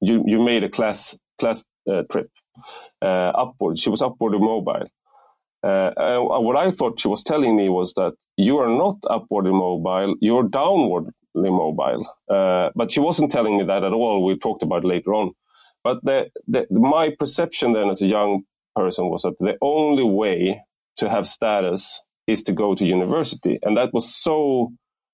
[0.00, 2.30] you you made a class class uh, trip
[3.02, 3.78] uh, upward.
[3.78, 4.88] She was upward mobile.
[5.64, 10.14] Uh, what I thought she was telling me was that you are not upwardly mobile,
[10.20, 12.06] you're downwardly mobile.
[12.28, 14.24] Uh, but she wasn't telling me that at all.
[14.24, 15.32] We talked about later on.
[15.82, 18.42] But the, the, my perception then as a young
[18.76, 20.62] person was that the only way
[20.98, 23.58] to have status is to go to university.
[23.62, 24.72] And that was so,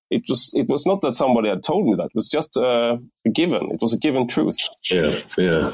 [0.09, 2.05] it was, it was not that somebody had told me that.
[2.05, 3.69] It was just uh, a given.
[3.71, 4.57] It was a given truth.
[4.89, 5.71] Yeah, yeah.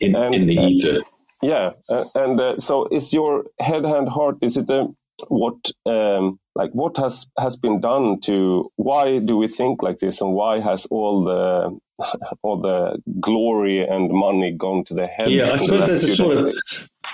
[0.00, 1.00] In, and, in the ether.
[1.42, 1.72] Yeah.
[1.88, 4.88] Uh, and uh, so is your head, hand, heart, is it a,
[5.28, 5.56] what,
[5.86, 10.20] um, like what has, has been done to, why do we think like this?
[10.20, 11.78] And why has all the,
[12.42, 15.30] all the glory and money gone to the head?
[15.30, 16.54] Yeah, I suppose there's a sort of,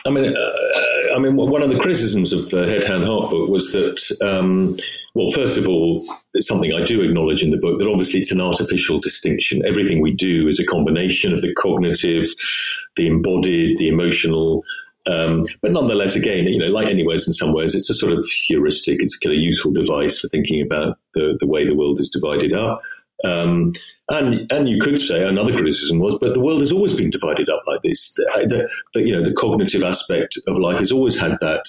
[0.07, 3.49] I mean, uh, I mean, one of the criticisms of the Head Hand Heart book
[3.49, 4.77] was that, um,
[5.15, 8.33] well, first of all, it's something I do acknowledge in the book that obviously it's
[8.33, 9.63] an artificial distinction.
[9.67, 12.27] Everything we do is a combination of the cognitive,
[12.97, 14.63] the embodied, the emotional.
[15.07, 18.25] Um, but nonetheless, again, you know, like anywheres in some ways, it's a sort of
[18.47, 19.03] heuristic.
[19.03, 22.11] It's a kind of useful device for thinking about the, the way the world is
[22.11, 22.81] divided up.
[23.25, 23.73] Um,
[24.09, 27.49] and and you could say another criticism was, but the world has always been divided
[27.49, 28.15] up like this.
[28.15, 31.65] The, the, the you know the cognitive aspect of life has always had that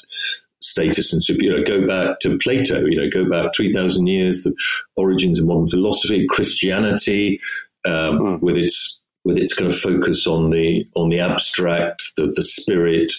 [0.59, 2.85] status and you know go back to Plato.
[2.85, 4.55] You know go back three thousand years, the
[4.97, 7.39] origins of modern philosophy, Christianity,
[7.85, 8.41] um, mm.
[8.41, 13.11] with its with its kind of focus on the on the abstract, the the spirit,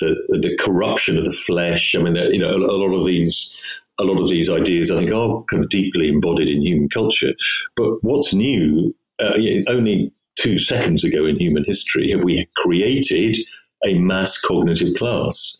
[0.00, 1.94] the the corruption of the flesh.
[1.94, 3.52] I mean, you know, a, lot of these
[4.00, 7.34] a lot of these ideas, I think, are kind of deeply embodied in human culture.
[7.76, 9.34] But what's new, uh,
[9.68, 13.36] only two seconds ago in human history, have we created
[13.84, 15.56] a mass cognitive class.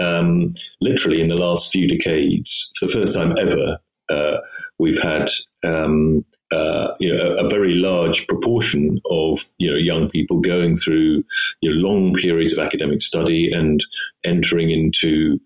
[0.00, 3.78] Um, literally, in the last few decades, for the first time ever,
[4.10, 4.38] uh,
[4.78, 5.30] we've had
[5.64, 10.76] um, uh, you know, a, a, very large proportion of you know young people going
[10.76, 11.24] through
[11.60, 13.84] you know, long periods of academic study and
[14.24, 15.40] entering into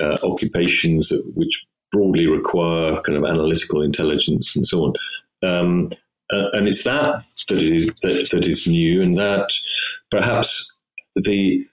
[0.00, 4.92] uh, occupations which broadly require kind of analytical intelligence and so on.
[5.42, 5.92] Um,
[6.32, 9.52] uh, and it's that that is that, that is new, and that
[10.10, 10.66] perhaps
[11.14, 11.66] the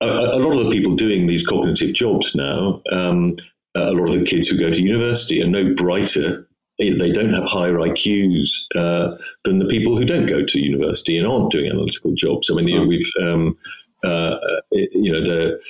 [0.00, 3.36] a, a, lot of the people doing these cognitive jobs now, um,
[3.74, 6.46] a lot of the kids who go to university are no brighter.
[6.90, 11.26] They don't have higher IQs uh, than the people who don't go to university and
[11.26, 12.50] aren't doing analytical jobs.
[12.50, 13.56] I mean, you know, we've um,
[14.04, 14.36] uh,
[14.70, 15.60] you know the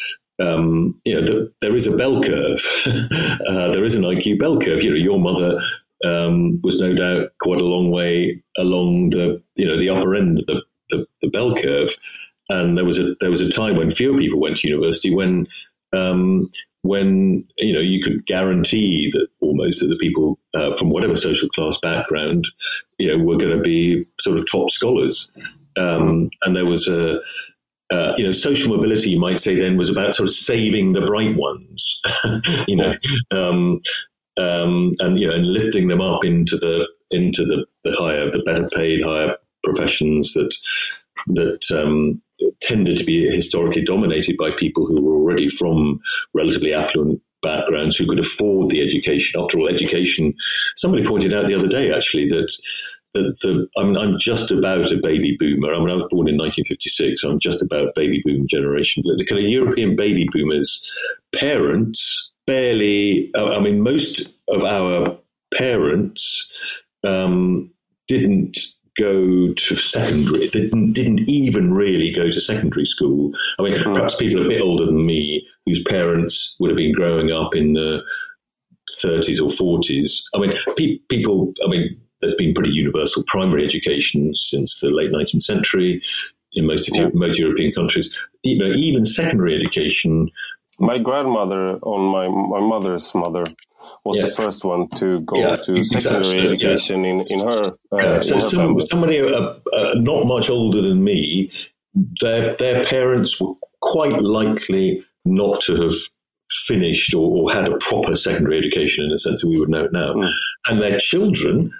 [0.42, 2.64] um, you know, the, there is a bell curve.
[3.46, 4.82] uh, there is an IQ bell curve.
[4.82, 5.60] You know, your mother
[6.04, 10.38] um, was no doubt quite a long way along the, you know, the upper end
[10.38, 11.90] of the, the, the, bell curve.
[12.48, 15.46] And there was a there was a time when fewer people went to university when
[15.92, 16.50] um,
[16.82, 21.48] when you know you could guarantee that almost that the people uh, from whatever social
[21.48, 22.46] class background
[22.98, 25.30] you know were going to be sort of top scholars.
[25.78, 27.18] Um, and there was a
[27.92, 31.04] uh, you know, social mobility, you might say, then was about sort of saving the
[31.04, 32.00] bright ones,
[32.66, 32.94] you know,
[33.32, 33.80] um,
[34.40, 38.42] um, and you know, and lifting them up into the into the, the higher, the
[38.46, 40.56] better paid, higher professions that
[41.26, 42.22] that um,
[42.60, 46.00] tended to be historically dominated by people who were already from
[46.34, 49.40] relatively affluent backgrounds who could afford the education.
[49.40, 50.34] After all, education.
[50.76, 52.52] Somebody pointed out the other day, actually, that
[53.14, 55.74] the, the I mean, I'm just about a baby boomer.
[55.74, 57.20] I mean, I was born in 1956.
[57.20, 59.02] So I'm just about baby boom generation.
[59.04, 60.88] The, the kind of European baby boomers'
[61.34, 63.30] parents barely.
[63.36, 65.18] I mean, most of our
[65.54, 66.50] parents
[67.04, 67.70] um,
[68.08, 68.58] didn't
[68.98, 70.48] go to secondary.
[70.48, 73.32] Didn't didn't even really go to secondary school.
[73.58, 77.30] I mean, perhaps people a bit older than me whose parents would have been growing
[77.30, 78.02] up in the
[79.02, 80.22] 30s or 40s.
[80.34, 81.54] I mean, pe- people.
[81.64, 86.02] I mean, there's been pretty universal primary education since the late 19th century
[86.54, 87.08] in most of yeah.
[87.14, 88.14] most European countries.
[88.44, 90.30] Even, even secondary education.
[90.82, 93.44] My grandmother, on my my mother's mother,
[94.04, 94.24] was yeah.
[94.24, 97.74] the first one to go yeah, to secondary education in in her.
[97.92, 101.52] Uh, so in her some, somebody uh, uh, not much older than me,
[102.20, 105.94] their their parents were quite likely not to have
[106.50, 109.84] finished or, or, had a proper secondary education in the sense that we would know
[109.84, 110.12] it now.
[110.14, 110.30] Mm.
[110.66, 111.70] And their children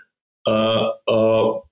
[0.47, 1.63] uh, are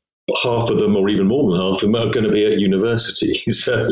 [0.42, 2.58] half of them, or even more than half of them, are going to be at
[2.58, 3.42] university.
[3.52, 3.88] So,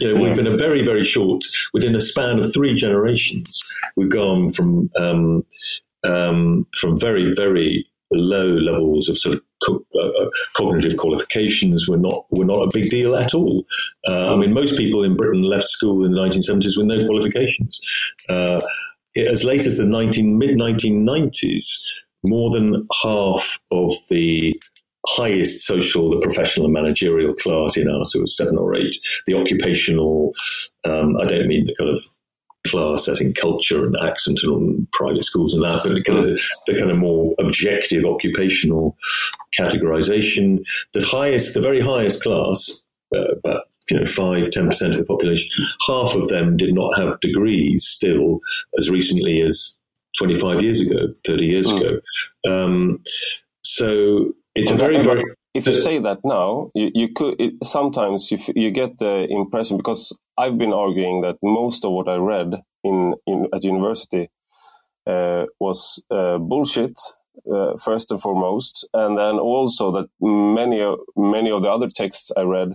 [0.00, 3.60] you know, we've been a very, very short, within a span of three generations,
[3.96, 5.44] we've gone from um,
[6.04, 12.26] um, from very, very low levels of sort of uh, uh, cognitive qualifications were not
[12.30, 13.64] were not a big deal at all.
[14.06, 17.80] Uh, I mean, most people in Britain left school in the 1970s with no qualifications.
[18.28, 18.60] Uh,
[19.16, 21.64] as late as the 19, mid 1990s,
[22.22, 24.54] more than half of the
[25.08, 28.96] highest social, the professional and managerial class in our sort of seven or eight,
[29.26, 30.32] the occupational,
[30.84, 32.00] um, I don't mean the kind of
[32.66, 36.40] class as in culture and accent and private schools and that, but the kind of,
[36.66, 38.96] the kind of more objective occupational
[39.58, 40.58] categorization.
[40.92, 42.80] The highest, the very highest class,
[43.14, 45.48] uh, about you know five, ten percent of the population,
[45.86, 48.40] half of them did not have degrees still
[48.78, 49.76] as recently as
[50.18, 51.80] twenty five years ago, thirty years mm.
[51.80, 52.52] ago.
[52.52, 53.02] Um,
[53.62, 58.30] so it's a very, very if you say that now, you, you could it, sometimes
[58.30, 62.54] you you get the impression because I've been arguing that most of what I read
[62.84, 64.28] in, in at university
[65.06, 66.96] uh, was uh, bullshit
[67.52, 72.30] uh, first and foremost, and then also that many of many of the other texts
[72.36, 72.74] I read,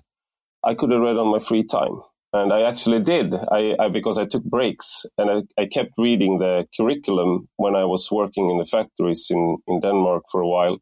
[0.63, 2.01] I could have read on my free time,
[2.33, 3.33] and I actually did.
[3.33, 7.85] I, I because I took breaks and I, I kept reading the curriculum when I
[7.85, 10.79] was working in the factories in in Denmark for a while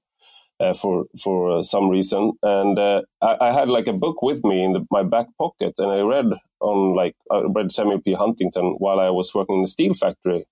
[0.62, 4.44] uh, for for uh, some reason, and uh, I, I, had like a book with
[4.44, 6.28] me in the, my back pocket, and I read
[6.60, 8.14] on like I read Samuel P.
[8.14, 10.46] Huntington while I was working in the steel factory,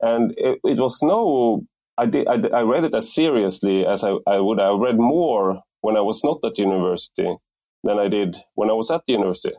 [0.00, 1.64] and it, it was no.
[1.96, 2.28] I did.
[2.28, 4.60] I, I, read it as seriously as I, I would.
[4.60, 7.36] I read more when I was not at university
[7.82, 9.56] than I did when I was at the university.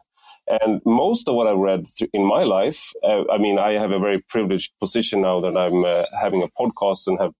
[0.61, 3.99] And most of what I read in my life, uh, I mean, I have a
[3.99, 7.33] very privileged position now that I'm uh, having a podcast and have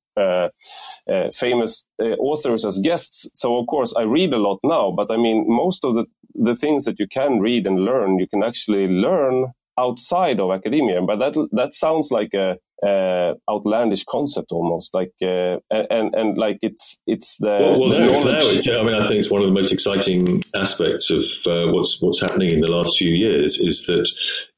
[1.12, 3.28] uh, famous uh, authors as guests.
[3.34, 6.06] So of course I read a lot now, but I mean most of the
[6.36, 9.48] the things that you can read and learn, you can actually learn
[9.78, 11.02] outside of academia.
[11.02, 16.60] But that that sounds like a, a outlandish concept almost, like uh, and and like
[16.62, 18.68] it's it's the, well, well the knowledge.
[18.68, 22.02] Now, I mean, I think it's one of the most exciting aspects of uh, what's
[22.02, 24.10] what's happening in the last few years is that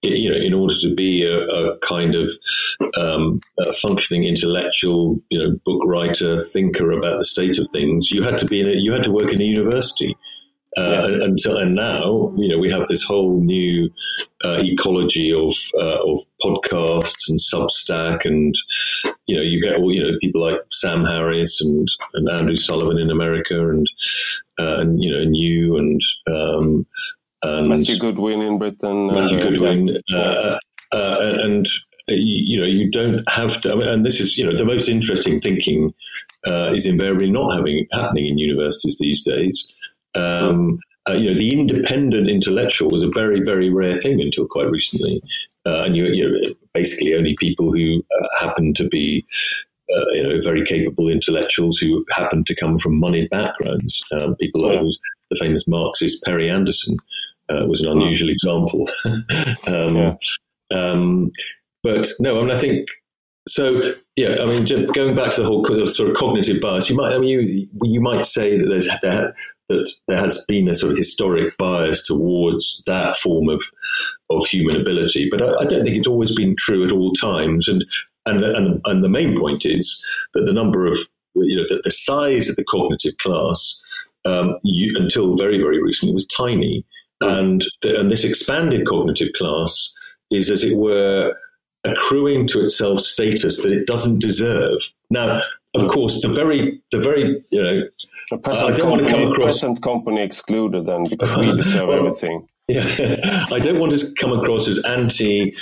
[0.04, 2.30] you know, in order to be a, a kind of
[2.98, 8.24] um, a functioning intellectual, you know, book writer, thinker about the state of things, you
[8.24, 10.18] had to be in a, you had to work in a university.
[10.78, 11.26] Uh, yeah.
[11.26, 13.90] until and now, you know, we have this whole new
[14.46, 18.56] uh, ecology of uh, of podcasts and Substack, and
[19.26, 23.00] you know, you get all you know people like Sam Harris and, and Andrew Sullivan
[23.00, 23.86] in America, and
[24.60, 26.86] uh, and you know, and you and um,
[27.42, 30.58] and Matthew Goodwin in Britain, Matthew and, Goodwin, uh,
[30.94, 31.68] uh, and
[32.08, 33.72] you know, you don't have to.
[33.72, 35.94] I mean, and this is, you know, the most interesting thinking
[36.48, 39.74] uh, is invariably not having happening in universities these days.
[40.16, 44.70] Um, uh, you know, the independent intellectual was a very, very rare thing until quite
[44.70, 45.22] recently.
[45.66, 49.26] Uh, and you, you basically only people who uh, happen to be,
[49.94, 54.02] uh, you know, very capable intellectuals who happen to come from moneyed backgrounds.
[54.12, 54.96] Um, people like
[55.30, 56.98] the famous Marxist Perry Anderson
[57.50, 58.88] uh, was an unusual example.
[59.68, 60.16] um, yeah.
[60.72, 61.32] um,
[61.84, 62.88] but no, I mean, I think
[63.48, 67.14] so yeah, I mean, going back to the whole sort of cognitive bias, you might,
[67.14, 69.34] I mean, you, you might say that there's there,
[69.70, 73.64] that there has been a sort of historic bias towards that form of
[74.30, 77.68] of human ability, but I, I don't think it's always been true at all times.
[77.68, 77.84] And
[78.26, 80.98] and and and the main point is that the number of
[81.34, 83.82] you know that the size of the cognitive class
[84.26, 86.86] um, you, until very very recently was tiny,
[87.22, 89.92] and the, and this expanded cognitive class
[90.30, 91.34] is, as it were
[91.84, 94.80] accruing to itself status that it doesn't deserve.
[95.10, 95.42] Now,
[95.74, 97.84] of course, the very, the very, you know,
[98.30, 101.56] the present, I don't company, want to come across present company excluded then because we
[101.58, 102.48] deserve well, everything.
[102.68, 105.56] Yeah, I don't want to come across as anti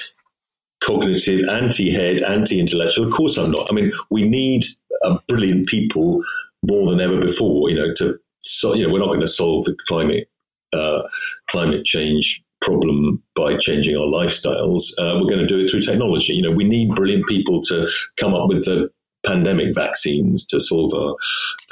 [0.83, 3.07] cognitive, anti head, anti intellectual.
[3.07, 3.71] Of course, I'm not.
[3.71, 4.65] I mean, we need
[5.03, 6.23] uh, brilliant people
[6.63, 7.69] more than ever before.
[7.69, 10.29] You know, to so you know, we're not going to solve the climate
[10.73, 11.01] uh,
[11.47, 14.91] climate change problem by changing our lifestyles.
[14.97, 16.33] Uh, we're going to do it through technology.
[16.33, 17.87] You know, we need brilliant people to
[18.17, 18.89] come up with the
[19.25, 21.15] pandemic vaccines to solve our,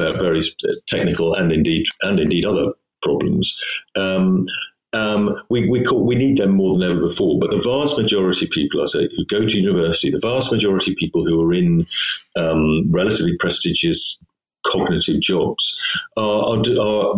[0.06, 0.42] our very
[0.88, 3.58] technical and indeed and indeed other problems.
[3.96, 4.46] Um,
[4.94, 7.38] um, we, we, call, we need them more than ever before.
[7.40, 10.92] But the vast majority of people, I say, who go to university, the vast majority
[10.92, 11.86] of people who are in
[12.36, 14.18] um, relatively prestigious
[14.66, 15.78] cognitive jobs
[16.18, 17.16] are, are, are,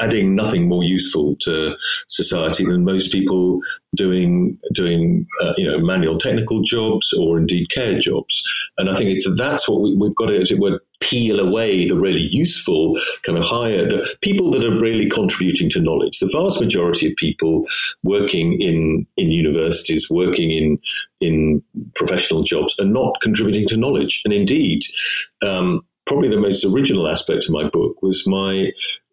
[0.00, 1.74] adding nothing more useful to
[2.08, 3.60] society than most people
[3.96, 8.42] doing doing uh, you know manual technical jobs or indeed care jobs.
[8.78, 11.86] And I think it's that's what we, have got to, as it were, peel away
[11.86, 16.18] the really useful kind of higher the people that are really contributing to knowledge.
[16.18, 17.66] The vast majority of people
[18.02, 20.78] working in in universities, working in
[21.20, 21.62] in
[21.94, 24.22] professional jobs, are not contributing to knowledge.
[24.24, 24.82] And indeed.
[25.42, 28.70] Um, probably the most original aspect of my book was my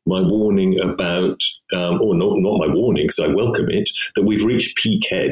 [0.09, 1.39] my warning about,
[1.73, 5.31] um, or not, not my warning because I welcome it, that we've reached peak head.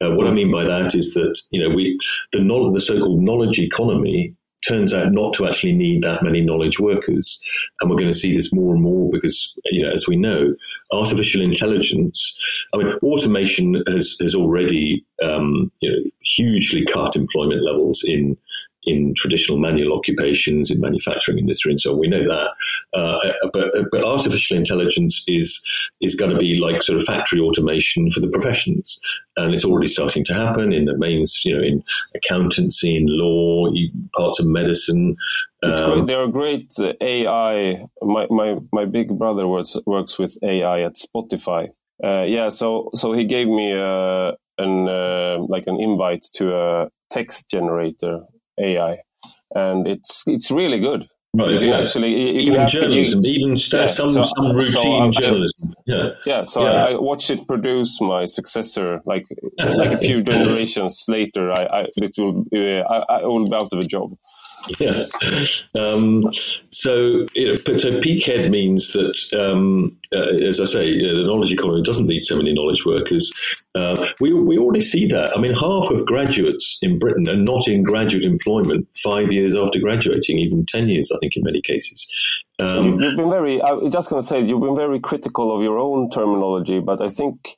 [0.00, 1.98] Uh, what I mean by that is that you know we
[2.32, 2.40] the
[2.72, 4.34] the so-called knowledge economy
[4.66, 7.40] turns out not to actually need that many knowledge workers.
[7.80, 10.54] And we're going to see this more and more because, you know, as we know,
[10.92, 12.34] artificial intelligence,
[12.72, 18.36] I mean, automation has, has already, um, you know, hugely cut employment levels in,
[18.86, 21.98] in traditional manual occupations, in manufacturing industry, and so on.
[21.98, 25.62] We know that, uh, but but artificial intelligence is
[26.00, 28.98] is going to be like sort of factory automation for the professions,
[29.36, 31.82] and it's already starting to happen in the mains, you know, in
[32.14, 33.68] accountancy, in law,
[34.16, 35.16] parts of medicine.
[35.62, 37.86] Um, there are great uh, AI.
[38.02, 41.70] My, my my big brother works works with AI at Spotify.
[42.02, 46.54] Uh, yeah, so so he gave me a, uh, an uh, like an invite to
[46.54, 48.24] a text generator
[48.60, 48.98] AI,
[49.54, 51.08] and it's it's really good.
[51.36, 51.80] Right, you yeah.
[51.80, 55.74] actually you even can journalism, you, even yeah, some so, some routine so journalism.
[55.84, 56.44] Yeah, yeah.
[56.44, 56.70] So yeah.
[56.70, 59.26] I, I watched it produce my successor, like
[59.58, 61.50] like a few generations later.
[61.50, 64.12] I, I it will uh, I, I will be out of a job.
[64.78, 65.04] Yeah.
[65.76, 66.30] Um,
[66.70, 71.20] so, you know, so peak head means that, um, uh, as I say, you know,
[71.20, 73.32] the knowledge economy doesn't need so many knowledge workers.
[73.74, 75.36] Uh, we, we already see that.
[75.36, 79.80] I mean, half of graduates in Britain are not in graduate employment five years after
[79.80, 82.06] graduating, even 10 years, I think, in many cases.
[82.60, 85.60] Um, you've been very, I was just going to say, you've been very critical of
[85.60, 87.56] your own terminology, but I think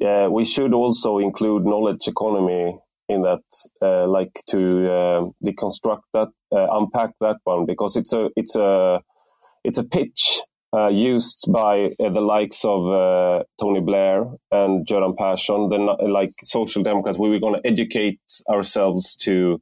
[0.00, 2.78] yeah, we should also include knowledge economy
[3.08, 3.42] in that,
[3.80, 9.00] uh, like to uh, deconstruct that, uh, unpack that one because it's a it's a
[9.64, 10.42] it's a pitch
[10.74, 15.78] uh, used by uh, the likes of uh, Tony Blair and Göran Persson, the
[16.08, 17.18] like social democrats.
[17.18, 19.60] We were going to educate ourselves to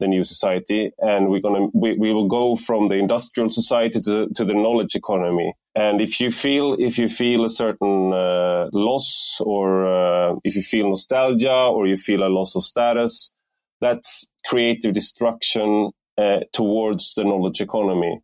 [0.00, 4.00] the new society, and we're going to we, we will go from the industrial society
[4.00, 5.54] to, to the knowledge economy.
[5.78, 10.62] And if you feel if you feel a certain uh, loss, or uh, if you
[10.62, 13.32] feel nostalgia, or you feel a loss of status,
[13.80, 18.18] that's creative destruction uh, towards the knowledge economy.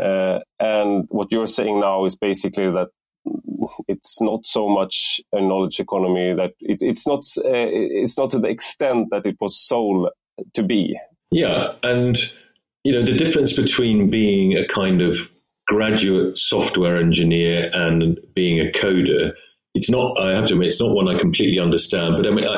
[0.00, 2.88] Uh, and what you're saying now is basically that
[3.88, 7.68] it's not so much a knowledge economy that it, it's not uh,
[8.00, 10.08] it's not to the extent that it was sold
[10.54, 10.98] to be.
[11.30, 12.16] Yeah, and
[12.84, 15.30] you know the difference between being a kind of
[15.66, 19.32] graduate software engineer and being a coder.
[19.74, 20.18] It's not.
[20.18, 22.16] I have to admit, it's not one I completely understand.
[22.16, 22.54] But I mean, I,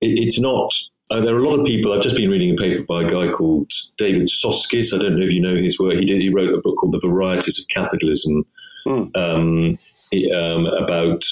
[0.00, 0.72] it, it's not.
[1.10, 1.92] Uh, there are a lot of people.
[1.92, 4.94] I've just been reading a paper by a guy called David Soskice.
[4.94, 5.94] I don't know if you know his work.
[5.94, 6.22] He did.
[6.22, 8.46] He wrote a book called The Varieties of Capitalism,
[8.86, 9.14] mm.
[9.14, 9.78] um,
[10.10, 11.24] he, um, about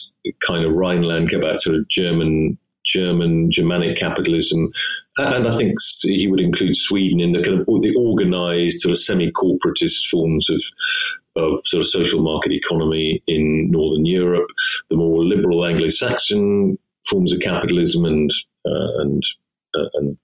[0.46, 4.72] kind of Rhineland, about sort of German German Germanic capitalism,
[5.18, 8.98] and I think he would include Sweden in the kind of the organised sort of
[8.98, 10.62] semi-corporatist forms of
[11.34, 14.50] of sort of social market economy in Northern Europe,
[14.90, 18.30] the more liberal Anglo-Saxon forms of capitalism, and
[18.66, 19.22] uh, and
[19.74, 20.18] uh, and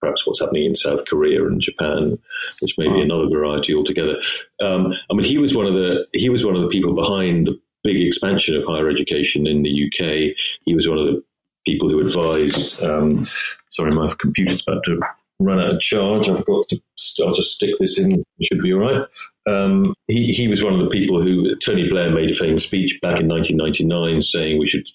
[0.00, 2.18] perhaps what's happening in South Korea and Japan,
[2.60, 4.16] which may be another variety altogether.
[4.62, 7.46] Um, I mean, he was one of the he was one of the people behind
[7.46, 10.36] the big expansion of higher education in the UK.
[10.64, 11.22] He was one of the
[11.66, 12.82] people who advised.
[12.82, 13.24] Um,
[13.70, 15.00] sorry, my computer's about to
[15.38, 16.28] run out of charge.
[16.28, 16.80] I've got to.
[17.24, 18.24] I'll just stick this in.
[18.38, 19.06] It should be all right.
[19.46, 22.98] Um, he, he was one of the people who Tony Blair made a famous speech
[23.00, 24.86] back in 1999 saying we should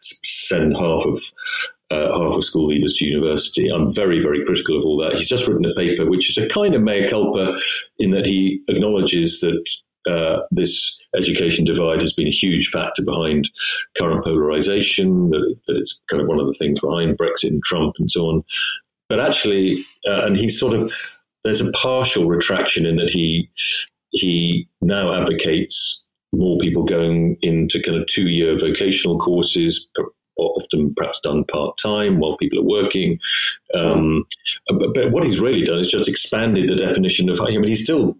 [0.00, 1.20] send half of
[1.90, 3.68] uh, half of school leavers to university.
[3.68, 5.16] I'm very, very critical of all that.
[5.16, 7.54] He's just written a paper which is a kind of mea culpa
[7.98, 9.70] in that he acknowledges that
[10.10, 13.48] uh, this education divide has been a huge factor behind
[13.96, 17.96] current polarization, that, that, it's kind of one of the things behind Brexit and Trump
[17.98, 18.44] and so on.
[19.08, 20.92] But actually, uh, and he's sort of,
[21.42, 23.50] there's a partial retraction in that he,
[24.10, 26.02] he now advocates
[26.32, 29.88] more people going into kind of two year vocational courses,
[30.36, 33.18] often perhaps done part time while people are working.
[33.74, 34.24] Um,
[34.68, 37.40] but, but, what he's really done is just expanded the definition of.
[37.40, 38.16] I mean, he's still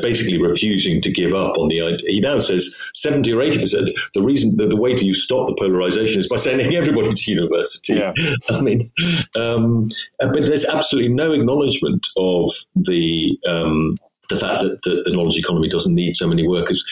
[0.00, 2.06] basically refusing to give up on the idea.
[2.08, 3.94] He now says 70 or 80%.
[4.14, 7.30] The reason, the, the way to you stop the polarization is by sending everybody to
[7.30, 7.94] university.
[7.94, 8.12] Yeah.
[8.50, 8.90] I mean,
[9.36, 13.96] um, but there's absolutely no acknowledgement of the, um,
[14.30, 16.84] the fact that the, the, knowledge economy doesn't need so many workers.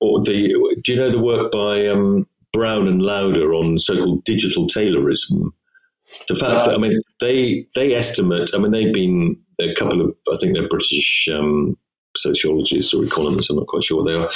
[0.00, 4.66] Or the, do you know the work by um, Brown and Lauder on so-called digital
[4.66, 5.52] Taylorism?
[6.28, 10.16] The fact that, I mean, they, they estimate, I mean, they've been a couple of,
[10.32, 11.76] I think they're British um,
[12.16, 13.50] sociologists or economists.
[13.50, 14.28] I'm not quite sure what they are,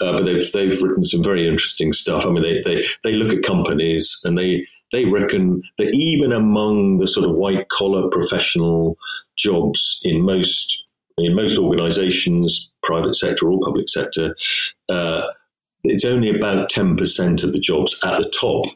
[0.00, 2.26] uh, but they've they've written some very interesting stuff.
[2.26, 6.98] I mean, they they they look at companies and they they reckon that even among
[6.98, 8.96] the sort of white collar professional
[9.36, 10.86] jobs in most
[11.18, 14.34] in most organisations, private sector or public sector,
[14.88, 15.22] uh,
[15.84, 18.66] it's only about 10% of the jobs at the top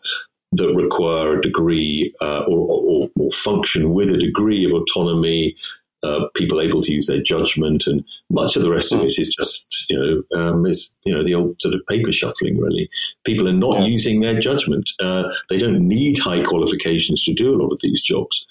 [0.52, 5.56] that require a degree uh, or, or, or, function with a degree of autonomy,
[6.04, 9.34] uh, people able to use their judgment, and much of the rest of it is
[9.34, 12.58] just you know um, is you know the old sort of paper shuffling.
[12.58, 12.88] Really,
[13.24, 13.86] people are not yeah.
[13.86, 14.90] using their judgment.
[15.00, 18.46] Uh, they don't need high qualifications to do a lot of these jobs.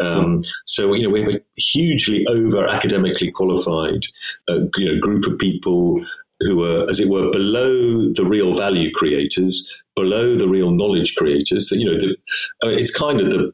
[0.00, 4.06] Um, so you know we have a hugely over academically qualified
[4.48, 6.04] uh, you know group of people
[6.40, 9.66] who are, as it were, below the real value creators,
[9.98, 11.68] below the real knowledge creators.
[11.68, 12.16] That you know, the,
[12.62, 13.52] I mean, it's kind of the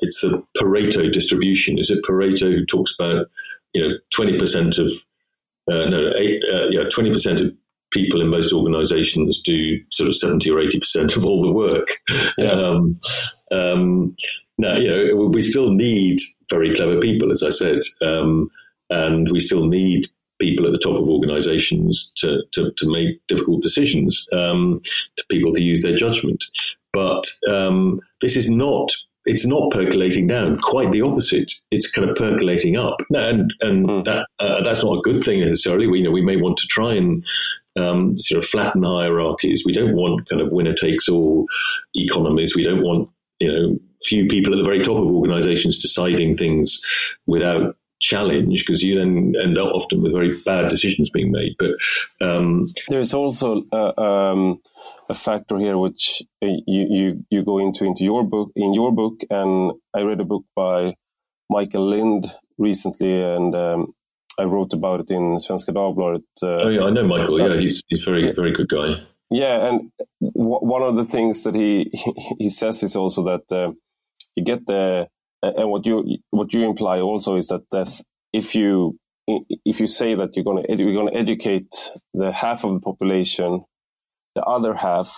[0.00, 1.78] it's the Pareto distribution.
[1.78, 3.26] Is it Pareto who talks about
[3.74, 4.88] you know twenty percent of
[5.70, 7.52] uh, no eight, uh, yeah twenty percent of
[7.92, 11.88] people in most organisations do sort of seventy or eighty percent of all the work.
[12.38, 12.52] Yeah.
[12.52, 13.00] Um,
[13.50, 14.16] um,
[14.58, 16.18] now you know we still need
[16.50, 18.50] very clever people, as I said, um,
[18.90, 20.08] and we still need
[20.42, 24.80] people at the top of organizations to, to, to make difficult decisions, um,
[25.16, 26.44] to people to use their judgment.
[26.92, 28.90] But um, this is not
[29.24, 30.58] it's not percolating down.
[30.62, 31.52] Quite the opposite.
[31.70, 34.04] It's kind of percolating up, and and mm.
[34.04, 35.86] that uh, that's not a good thing necessarily.
[35.86, 37.24] We you know we may want to try and
[37.78, 39.62] um, sort of flatten hierarchies.
[39.64, 41.46] We don't want kind of winner takes all
[41.94, 42.56] economies.
[42.56, 46.80] We don't want you know few people at the very top of organizations deciding things
[47.26, 51.54] without challenge because you then end up often with very bad decisions being made.
[51.58, 51.70] But
[52.26, 54.60] um, there's also uh, um,
[55.08, 58.92] a factor here which uh, you, you you go into into your book in your
[58.92, 60.94] book, and I read a book by
[61.48, 62.26] Michael Lind
[62.58, 63.94] recently, and um,
[64.38, 66.24] I wrote about it in Svenska Dagbladet.
[66.42, 67.40] Uh, oh yeah, I know Michael.
[67.40, 69.06] Yeah, he's he's very very good guy.
[69.30, 69.90] Yeah, and
[70.20, 71.90] w- one of the things that he
[72.38, 73.72] he says is also that uh,
[74.34, 75.06] you get the
[75.42, 80.34] and what you what you imply also is that if you if you say that
[80.34, 81.72] you're going to you're going to educate
[82.14, 83.64] the half of the population,
[84.34, 85.14] the other half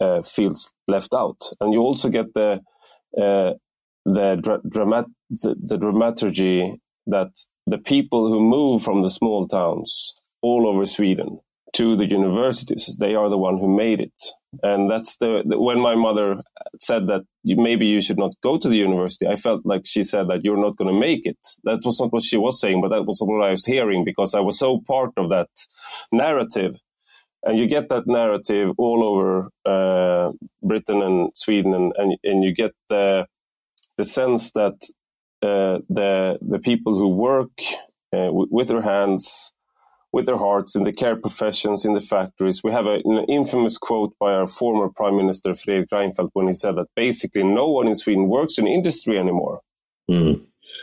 [0.00, 2.60] uh, feels left out, and you also get the
[3.20, 3.52] uh,
[4.04, 7.30] the, dra- dramat- the, the dramaturgy that
[7.66, 11.40] the people who move from the small towns all over Sweden
[11.74, 14.20] to the universities, they are the one who made it.
[14.62, 16.42] And that's the, the when my mother
[16.80, 20.28] said that maybe you should not go to the university, I felt like she said
[20.28, 21.38] that you're not going to make it.
[21.64, 24.34] That was not what she was saying, but that was what I was hearing because
[24.34, 25.48] I was so part of that
[26.12, 26.76] narrative.
[27.42, 30.32] And you get that narrative all over uh,
[30.62, 33.26] Britain and Sweden, and, and, and you get the
[33.96, 34.74] the sense that
[35.42, 37.52] uh, the the people who work
[38.12, 39.52] uh, with their hands
[40.16, 42.64] with their hearts in the care professions, in the factories.
[42.64, 46.54] We have a, an infamous quote by our former Prime Minister Fredrik Reinfeldt when he
[46.54, 49.60] said that basically no one in Sweden works in industry anymore.
[50.10, 50.40] Mm.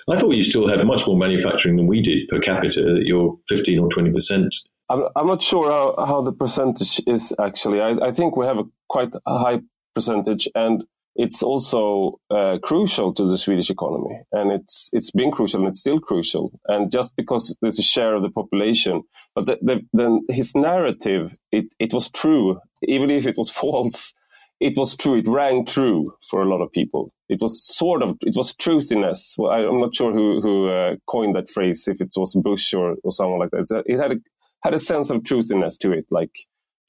[0.07, 2.99] I thought you still had much more manufacturing than we did per capita.
[3.03, 4.55] You're 15 or 20 percent.
[4.89, 7.81] I'm, I'm not sure how, how the percentage is actually.
[7.81, 9.61] I, I think we have a quite a high
[9.95, 10.83] percentage, and
[11.15, 15.79] it's also uh, crucial to the Swedish economy, and it's it's been crucial and it's
[15.79, 16.51] still crucial.
[16.67, 19.03] And just because there's a share of the population,
[19.35, 24.13] but the, the, then his narrative, it it was true, even if it was false.
[24.59, 25.15] It was true.
[25.15, 27.11] It rang true for a lot of people.
[27.27, 29.33] It was sort of it was truthiness.
[29.37, 32.73] Well, I, am not sure who who uh, coined that phrase, if it was Bush
[32.73, 33.83] or, or someone like that.
[33.85, 34.15] It had a
[34.63, 36.31] had a sense of truthiness to it, like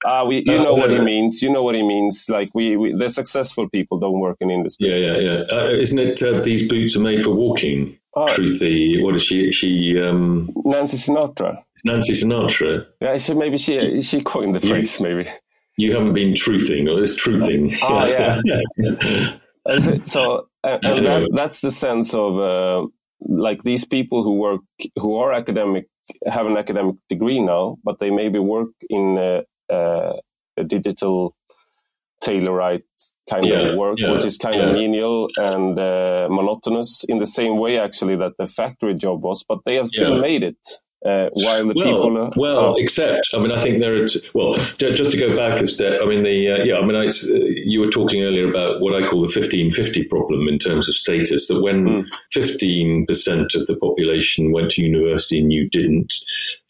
[0.04, 1.42] uh, we, you know what he means.
[1.42, 2.26] You know what he means.
[2.28, 4.88] Like we, we the successful people don't work in industry.
[4.88, 5.56] Yeah, yeah, yeah.
[5.56, 6.22] Uh, isn't it?
[6.22, 7.98] Uh, these boots are made for walking.
[8.16, 8.26] Oh.
[8.26, 9.02] Truthy.
[9.02, 9.50] What is she?
[9.50, 9.98] She.
[10.00, 11.62] Um, Nancy Sinatra.
[11.84, 12.86] Nancy Sinatra.
[13.00, 15.00] Yeah, she maybe she she coined the phrase.
[15.00, 15.30] You, maybe
[15.76, 17.76] you haven't been truthing, or it's truthing.
[17.82, 19.38] Oh yeah.
[20.04, 22.86] so, and, and that, that's the sense of uh,
[23.20, 24.60] like these people who work,
[24.96, 25.86] who are academic,
[26.30, 29.40] have an academic degree now, but they maybe work in uh,
[29.70, 30.14] uh,
[30.56, 31.34] a digital
[32.20, 32.80] tailor
[33.28, 34.68] kind yeah, of work, yeah, which is kind yeah.
[34.68, 39.44] of menial and uh, monotonous in the same way, actually, that the factory job was.
[39.48, 40.58] But they have still made it.
[41.04, 44.22] Uh, while the well, people are, well, except I mean, I think there are t-
[44.32, 46.00] well, just to go back a step.
[46.02, 48.94] I mean, the uh, yeah, I mean, I, uh, you were talking earlier about what
[48.94, 51.48] I call the fifteen fifty problem in terms of status.
[51.48, 52.00] That when hmm.
[52.32, 53.06] fifteen mm.
[53.06, 56.14] percent of the population went to university and you didn't,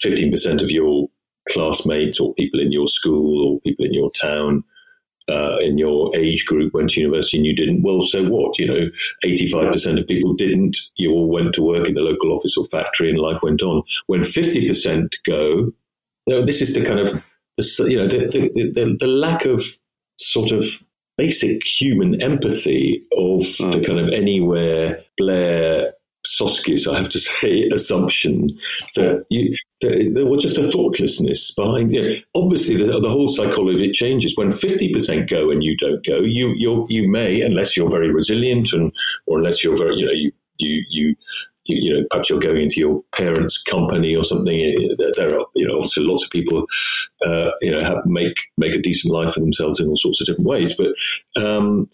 [0.00, 1.08] fifteen percent of your
[1.48, 4.64] classmates or people in your school or people in your town
[5.28, 8.58] uh, in your age group went to university and you didn't, well, so what?
[8.58, 8.90] You know,
[9.24, 10.76] 85% of people didn't.
[10.96, 13.82] You all went to work in the local office or factory and life went on.
[14.06, 15.72] When 50% go,
[16.26, 17.22] you know, this is the kind of,
[17.56, 19.62] the, you know, the, the, the, the lack of
[20.16, 20.64] sort of
[21.16, 25.93] basic human empathy of the kind of anywhere Blair
[26.26, 28.46] Soskice's, I have to say, assumption
[28.96, 32.24] that you, there was just a thoughtlessness behind it.
[32.34, 34.36] Obviously, the, the, whole psychology it changes.
[34.36, 38.72] When 50% go and you don't go, you you you may, unless you're very resilient
[38.72, 38.92] and
[39.26, 41.16] or unless you're very, you know, you you you
[41.66, 44.96] you, you, know, perhaps you're going into your parents' company or something.
[45.16, 46.66] There are, you know, obviously lots of people,
[47.24, 50.26] uh, you know, have, make make a decent life for themselves in all sorts of
[50.26, 50.74] different ways.
[50.76, 50.88] But
[51.42, 51.88] um,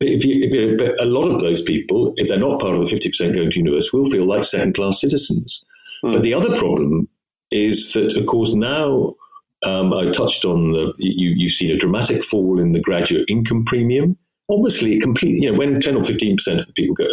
[0.00, 2.94] if you, if but a lot of those people, if they're not part of the
[2.94, 5.64] 50% going to university, will feel like second class citizens.
[6.04, 6.14] Mm.
[6.14, 7.08] But the other problem
[7.50, 9.14] is that, of course, now
[9.64, 13.64] um, I touched on the, you, you've seen a dramatic fall in the graduate income
[13.64, 14.16] premium.
[14.50, 17.06] Obviously, completely, you know, when 10 or 15% of the people go,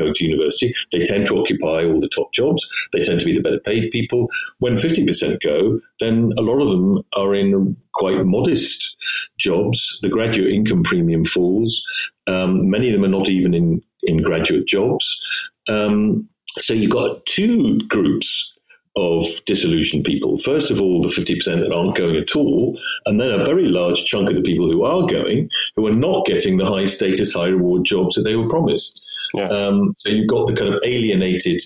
[0.00, 2.66] go to university, they tend to occupy all the top jobs.
[2.92, 4.28] They tend to be the better paid people.
[4.58, 8.96] When 50% go, then a lot of them are in quite modest
[9.38, 9.98] jobs.
[10.02, 11.82] The graduate income premium falls.
[12.26, 15.20] Um, many of them are not even in, in graduate jobs.
[15.68, 16.28] Um,
[16.58, 18.52] so you've got two groups
[18.96, 20.36] of disillusioned people.
[20.38, 24.04] First of all, the 50% that aren't going at all, and then a very large
[24.04, 27.48] chunk of the people who are going who are not getting the high status, high
[27.48, 29.02] reward jobs that they were promised.
[29.34, 29.48] Yeah.
[29.48, 31.62] Um, so you've got the kind of alienated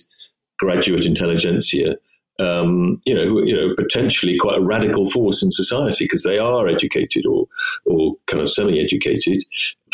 [0.59, 1.97] graduate intelligentsia
[2.41, 6.69] um, you know, you know, potentially quite a radical force in society because they are
[6.69, 7.47] educated or
[7.87, 9.45] or kind of semi-educated,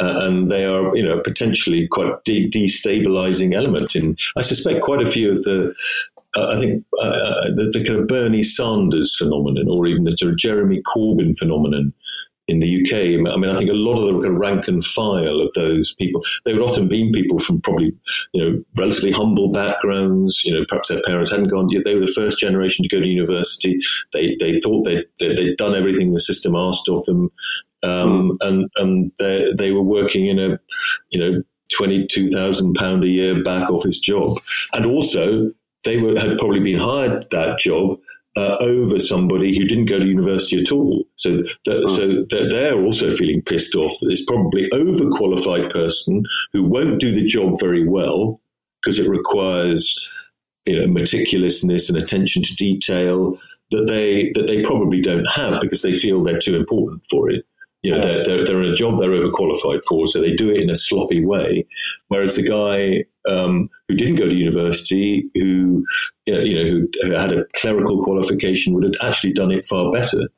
[0.01, 3.95] uh, and they are, you know, potentially quite de- destabilizing element.
[3.95, 5.75] In I suspect quite a few of the.
[6.37, 10.15] Uh, I think uh, uh the, the, kind of Bernie Sanders phenomenon, or even the
[10.39, 11.93] Jeremy Corbyn phenomenon,
[12.51, 13.33] in the UK.
[13.33, 16.53] I mean, I think a lot of the rank and file of those people, they
[16.53, 17.97] would often be people from probably,
[18.33, 20.43] you know, relatively humble backgrounds.
[20.45, 21.69] You know, perhaps their parents hadn't gone.
[21.85, 23.79] They were the first generation to go to university.
[24.13, 27.31] They they thought they they'd done everything the system asked of them,
[27.85, 28.37] um, mm.
[28.41, 30.59] and and they they were working in a,
[31.11, 31.43] you know,
[31.73, 34.41] twenty two thousand pound a year back office job,
[34.73, 35.53] and also
[35.85, 37.99] they were had probably been hired that job
[38.41, 41.05] uh, over somebody who didn't go to university at all.
[41.17, 47.01] So, that, so they're also feeling pissed off that this probably overqualified person who won't
[47.01, 48.41] do the job very well
[48.81, 49.95] because it requires
[50.65, 53.39] you know, meticulousness and attention to detail
[53.71, 57.45] that they that they probably don't have because they feel they're too important for it.
[57.83, 60.61] You know, they're, they're, they're in a job they're overqualified for, so they do it
[60.61, 61.67] in a sloppy way.
[62.09, 65.85] Whereas the guy um, who didn't go to university, who
[66.27, 70.29] you know, who had a clerical qualification, would have actually done it far better.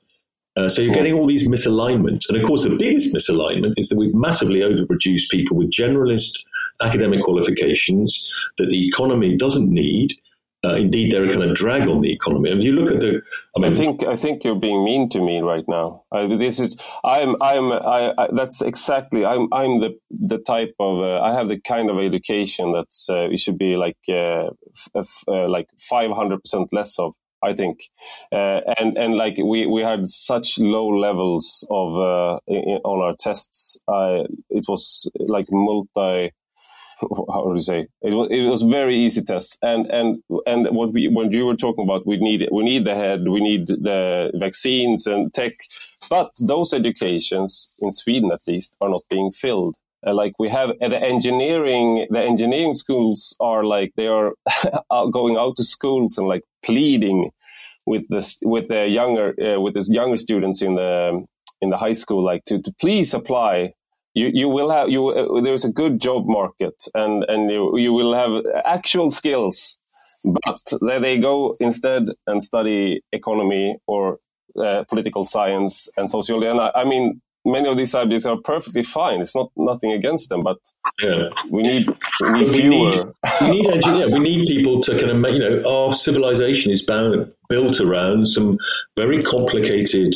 [0.54, 3.98] Uh, so you're getting all these misalignments, and of course, the biggest misalignment is that
[3.98, 6.44] we've massively overproduced people with generalist
[6.82, 10.12] academic qualifications that the economy doesn't need
[10.64, 12.50] uh, indeed they're a kind of drag on the economy.
[12.50, 13.20] And you look at the,
[13.56, 16.04] I, mean, I think I think you're being mean to me right now.
[16.12, 20.98] I, this is I'm I'm I, I, that's exactly I'm I'm the the type of
[21.00, 24.50] uh, I have the kind of education that's uh, it should be like uh,
[24.96, 27.14] f- uh, like five hundred percent less of.
[27.44, 27.80] I think,
[28.30, 33.16] uh, and and like we we had such low levels of uh, in, on our
[33.18, 33.76] tests.
[34.48, 36.30] it was like multi
[37.32, 37.86] how do you say?
[38.02, 39.58] It was, it was very easy tests.
[39.62, 42.94] And and and what we when you were talking about we need we need the
[42.94, 45.52] head we need the vaccines and tech.
[46.08, 49.76] But those educations in Sweden at least are not being filled.
[50.04, 54.32] Uh, like we have uh, the engineering the engineering schools are like they are
[55.12, 57.30] going out to schools and like pleading
[57.86, 61.24] with this with the younger uh, with the younger students in the
[61.60, 63.72] in the high school like to, to please apply
[64.14, 67.92] you you will have you uh, there's a good job market and and you you
[67.92, 69.78] will have actual skills
[70.24, 74.18] but there they go instead and study economy or
[74.56, 76.46] uh, political science and sociology.
[76.46, 79.20] And I, I, mean many of these subjects are perfectly fine.
[79.20, 80.58] It's not nothing against them but
[81.02, 81.28] yeah.
[81.50, 81.88] we need
[82.20, 85.40] we need fewer we need, we need we need people to kind of make, you
[85.40, 88.58] know our civilization is bound built around some
[88.96, 90.14] very complicated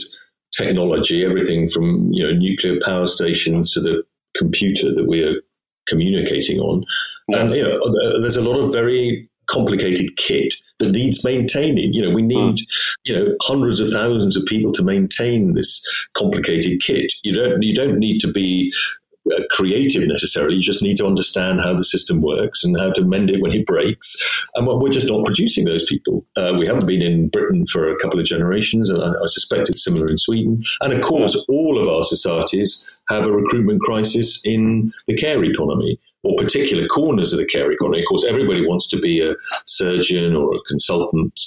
[0.52, 4.02] technology, everything from you know nuclear power stations to the
[4.36, 5.40] computer that we are
[5.88, 6.84] communicating on.
[7.28, 7.40] Yeah.
[7.40, 11.92] And you know, there's a lot of very complicated kit that needs maintaining.
[11.92, 12.66] You know, we need mm.
[13.04, 15.82] you know hundreds of thousands of people to maintain this
[16.16, 17.12] complicated kit.
[17.22, 19.05] You don't you don't need to be uh,
[19.50, 20.56] creative necessarily.
[20.56, 23.52] You just need to understand how the system works and how to mend it when
[23.52, 24.16] it breaks.
[24.54, 26.24] And we're just not producing those people.
[26.36, 29.68] Uh, we haven't been in Britain for a couple of generations, and I, I suspect
[29.68, 30.62] it's similar in Sweden.
[30.80, 35.98] And of course, all of our societies have a recruitment crisis in the care economy
[36.22, 38.00] or particular corners of the care economy.
[38.00, 41.40] Of course, everybody wants to be a surgeon or a consultant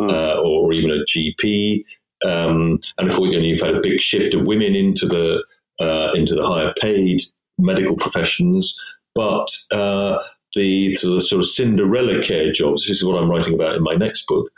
[0.00, 0.10] mm.
[0.10, 1.84] uh, or even a GP.
[2.24, 5.42] Um, and of course, you know, you've had a big shift of women into the
[5.80, 7.22] uh, into the higher paid
[7.58, 8.74] medical professions,
[9.14, 10.18] but uh,
[10.54, 12.86] the sort of, sort of Cinderella care jobs.
[12.86, 14.50] This is what I'm writing about in my next book.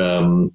[0.00, 0.52] Um,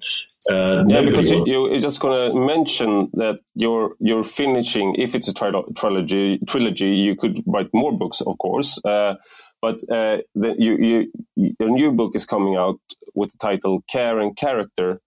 [0.50, 4.94] uh, yeah, because you, you're just going to mention that you're you're finishing.
[4.96, 8.78] If it's a trilogy, trilogy, you could write more books, of course.
[8.84, 9.14] Uh,
[9.62, 10.76] but uh, the, you,
[11.34, 12.80] you, your new book is coming out
[13.14, 15.00] with the title "Care and Character,"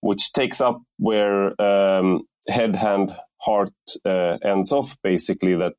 [0.00, 3.14] which takes up where um, Head, Hand,
[3.44, 3.74] Heart
[4.04, 4.96] uh, ends off.
[5.02, 5.74] Basically, that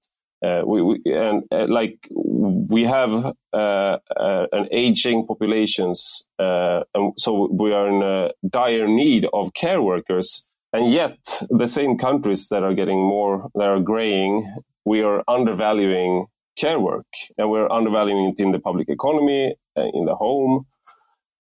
[0.46, 7.88] uh, we, we, and uh, like we have an aging populations, and so we are
[7.88, 10.44] in dire need of care workers.
[10.74, 14.56] And yet, the same countries that are getting more, that are graying,
[14.86, 16.26] we are undervaluing
[16.58, 17.06] care work,
[17.38, 20.66] and we're undervaluing it in the public economy, in the home,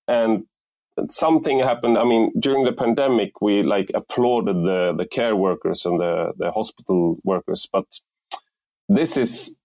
[0.07, 0.43] and
[1.09, 1.97] something happened.
[1.97, 6.51] I mean, during the pandemic, we like applauded the the care workers and the the
[6.51, 7.85] hospital workers, but
[8.89, 9.55] this is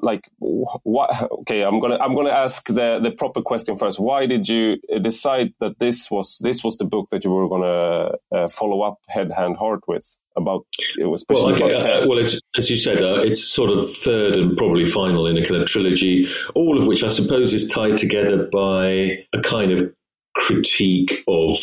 [0.00, 4.48] like what okay i'm gonna i'm gonna ask the the proper question first why did
[4.48, 8.82] you decide that this was this was the book that you were gonna uh, follow
[8.82, 10.66] up head hand heart with about
[10.98, 14.56] it was well, okay, uh, well as you said uh, it's sort of third and
[14.56, 18.48] probably final in a kind of trilogy all of which i suppose is tied together
[18.52, 19.92] by a kind of
[20.34, 21.56] critique of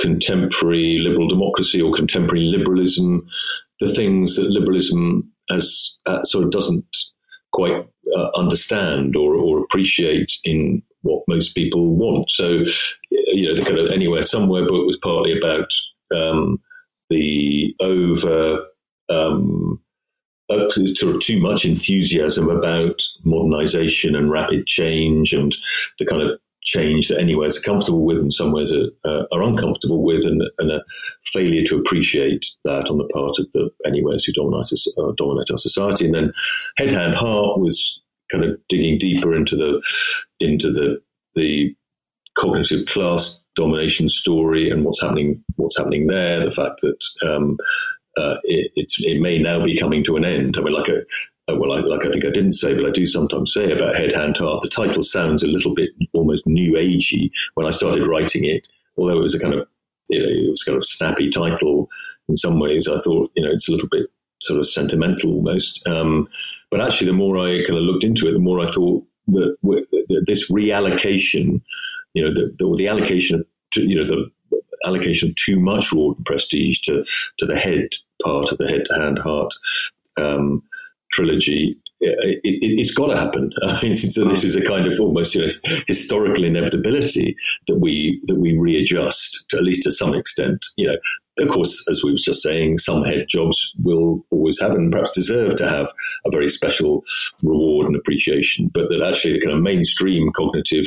[0.00, 3.26] contemporary liberal democracy or contemporary liberalism
[3.80, 6.96] the things that liberalism as uh, sort of doesn't
[7.52, 12.30] quite uh, understand or, or appreciate in what most people want.
[12.30, 12.64] So,
[13.10, 15.70] you know, the kind of anywhere somewhere book was partly about
[16.14, 16.60] um,
[17.10, 18.66] the over
[19.08, 19.80] um,
[20.50, 25.54] uh, sort of too much enthusiasm about modernization and rapid change and
[25.98, 30.26] the kind of change that anywheres comfortable with and somewheres are, uh, are uncomfortable with,
[30.26, 30.82] and, and, a
[31.26, 35.58] failure to appreciate that on the part of the anywheres who dominate, uh, dominate our
[35.58, 36.06] society.
[36.06, 36.32] And then
[36.76, 38.00] Head Hand Heart was
[38.30, 39.80] kind of digging deeper into the
[40.40, 41.00] into the
[41.34, 41.74] the
[42.36, 46.44] cognitive class domination story and what's happening what's happening there.
[46.44, 47.56] The fact that um,
[48.16, 50.56] uh, it, it, may now be coming to an end.
[50.58, 51.02] I mean, like a,
[51.48, 54.12] well, I, like I think I didn't say, but I do sometimes say about Head,
[54.12, 54.62] Hand, Heart.
[54.62, 58.66] The title sounds a little bit almost new agey when I started writing it,
[58.96, 59.68] although it was a kind of,
[60.10, 61.88] you know, it was kind of snappy title
[62.28, 62.88] in some ways.
[62.88, 64.06] I thought, you know, it's a little bit
[64.42, 65.86] sort of sentimental almost.
[65.86, 66.28] Um,
[66.70, 69.56] but actually, the more I kind of looked into it, the more I thought that,
[69.62, 71.60] that this reallocation,
[72.14, 74.30] you know, the, the, the allocation of, you know, the
[74.84, 77.04] allocation of too much reward and prestige to,
[77.38, 77.90] to the head
[78.22, 79.52] part of the head, hand, heart.
[80.16, 80.62] Um,
[81.16, 83.50] trilogy, it, has got to happen.
[83.66, 85.52] I mean, so this is a kind of almost you know,
[85.86, 87.36] historical inevitability
[87.66, 90.64] that we that we readjust to at least to some extent.
[90.76, 90.96] You know,
[91.44, 95.12] of course, as we were just saying, some head jobs will always have and perhaps
[95.12, 95.88] deserve to have
[96.26, 97.02] a very special
[97.42, 100.86] reward and appreciation, but that actually the kind of mainstream cognitive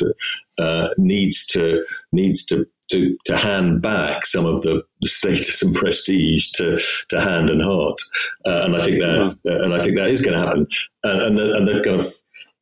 [0.59, 5.76] uh, needs to needs to to, to hand back some of the, the status and
[5.76, 6.80] prestige to,
[7.10, 8.00] to hand and heart.
[8.46, 10.68] Uh, and I think that, uh, and I think that is going to happen.
[11.04, 12.08] And, and, the, and the kind of,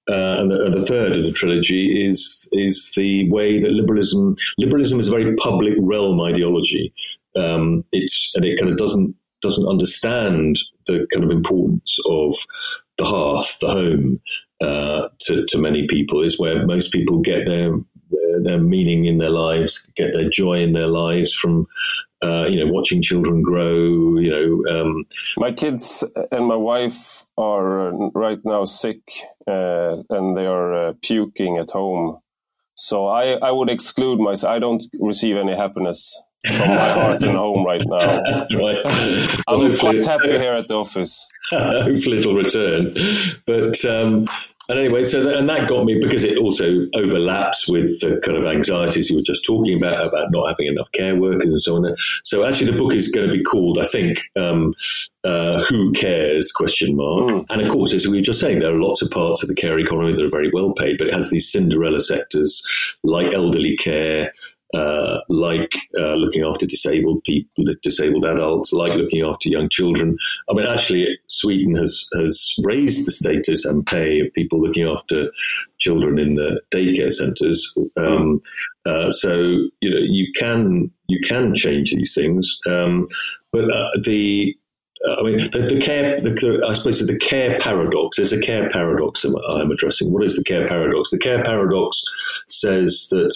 [0.09, 4.37] uh, and, the, and, the, third of the trilogy is is the way that liberalism
[4.57, 6.93] liberalism is a very public realm ideology.
[7.35, 12.37] Um, it's and it kind of doesn't doesn't understand the kind of importance of
[12.97, 14.21] the hearth, the home,
[14.61, 16.23] uh, to, to many people.
[16.23, 17.73] Is where most people get their
[18.43, 21.67] their, meaning in their lives, get their joy in their lives from
[22.23, 24.81] uh, you know, watching children grow, you know.
[24.81, 25.05] Um,
[25.37, 29.01] my kids and my wife are right now sick
[29.47, 32.17] uh, and they are uh, puking at home.
[32.75, 34.51] So I, I would exclude myself.
[34.51, 38.21] I don't receive any happiness from my heart and home right now.
[38.55, 39.41] right.
[39.47, 41.25] I'm quite happy here at the office.
[41.51, 42.95] Hopefully it'll return.
[43.45, 44.25] But um,
[44.69, 48.37] and anyway, so that, and that got me because it also overlaps with the kind
[48.37, 51.75] of anxieties you were just talking about about not having enough care workers and so
[51.75, 51.95] on.
[52.23, 54.73] So actually, the book is going to be called, I think, um,
[55.23, 57.29] uh, "Who Cares?" question mark.
[57.29, 57.45] Mm.
[57.49, 59.55] And of course, as we were just saying, there are lots of parts of the
[59.55, 62.61] care economy that are very well paid, but it has these Cinderella sectors
[63.03, 64.33] like elderly care,
[64.73, 70.17] uh, like uh, looking after disabled people, disabled adults, like looking after young children.
[70.49, 75.31] I mean, actually, Sweden has has raised the status and pay of people looking after
[75.79, 77.73] children in the daycare centres.
[77.95, 78.41] Um,
[78.85, 79.37] uh, so
[79.79, 83.05] you know, you can you can change these things, um,
[83.53, 84.55] but uh, the
[85.05, 89.21] I mean, the, the care, the, I suppose the care paradox, there's a care paradox
[89.21, 90.11] that I'm addressing.
[90.11, 91.11] What is the care paradox?
[91.11, 92.03] The care paradox
[92.47, 93.35] says that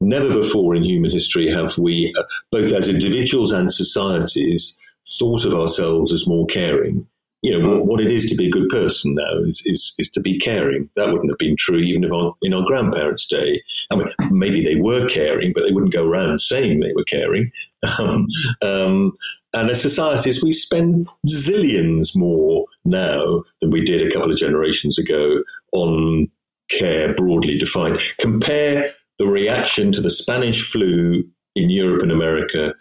[0.00, 4.78] Never before in human history have we, uh, both as individuals and societies,
[5.18, 7.06] thought of ourselves as more caring.
[7.42, 10.20] you know, what, it is to be a good person now is, is, is to
[10.20, 10.88] be caring.
[10.96, 13.62] That wouldn't have been true even if our, in our grandparents' day.
[13.90, 17.50] I mean, maybe they were caring, but they wouldn't go around saying they were caring.
[17.98, 18.26] Um,
[18.60, 19.12] um,
[19.54, 24.98] and as societies, we spend zillions more now than we did a couple of generations
[24.98, 25.42] ago
[25.72, 26.30] on
[26.68, 28.00] care broadly defined.
[28.18, 31.22] Compare the reaction to the Spanish flu
[31.54, 32.72] in Europe and America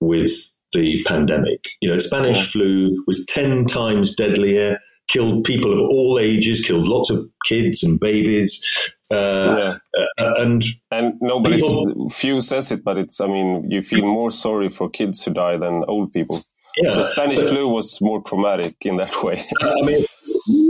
[0.00, 0.32] with
[0.72, 1.60] the pandemic.
[1.82, 2.44] You know, Spanish yeah.
[2.44, 4.78] flu was 10 times deadlier,
[5.08, 8.64] killed people of all ages, killed lots of kids and babies.
[9.12, 9.76] Uh, yeah.
[10.18, 14.30] uh, and and nobody, people, few says it, but it's, I mean, you feel more
[14.30, 16.42] sorry for kids who die than old people.
[16.78, 19.44] Yeah, so Spanish but, flu was more traumatic in that way.
[19.60, 20.06] I mean,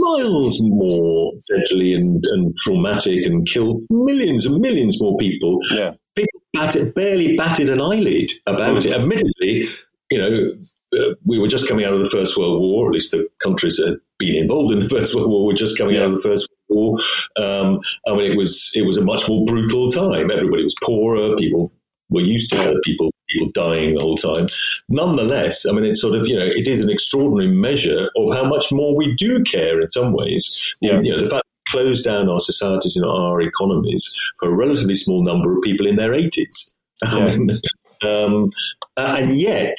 [0.03, 5.59] miles more deadly and, and traumatic and killed millions and millions more people.
[5.71, 5.93] Yeah.
[6.15, 8.85] People batted, barely batted an eyelid about mm.
[8.85, 8.93] it.
[8.93, 9.69] Admittedly,
[10.11, 10.53] you know,
[10.93, 13.77] uh, we were just coming out of the First World War, at least the countries
[13.77, 16.03] that had been involved in the First World War were just coming yeah.
[16.03, 16.99] out of the First World
[17.37, 17.45] War.
[17.45, 20.29] Um, I mean, it was it was a much more brutal time.
[20.31, 21.35] Everybody was poorer.
[21.37, 21.71] People
[22.09, 22.83] were used to it.
[22.83, 24.47] people people dying the whole time.
[24.89, 28.47] Nonetheless, I mean, it's sort of you know, it is an extraordinary measure of how
[28.47, 30.75] much more we do care in some ways.
[30.81, 31.01] Yeah.
[31.01, 34.95] You know, the fact we close down our societies and our economies for a relatively
[34.95, 36.71] small number of people in their 80s.
[37.03, 37.17] Yeah.
[37.17, 37.49] I mean,
[38.03, 38.51] um,
[38.95, 39.75] and yet,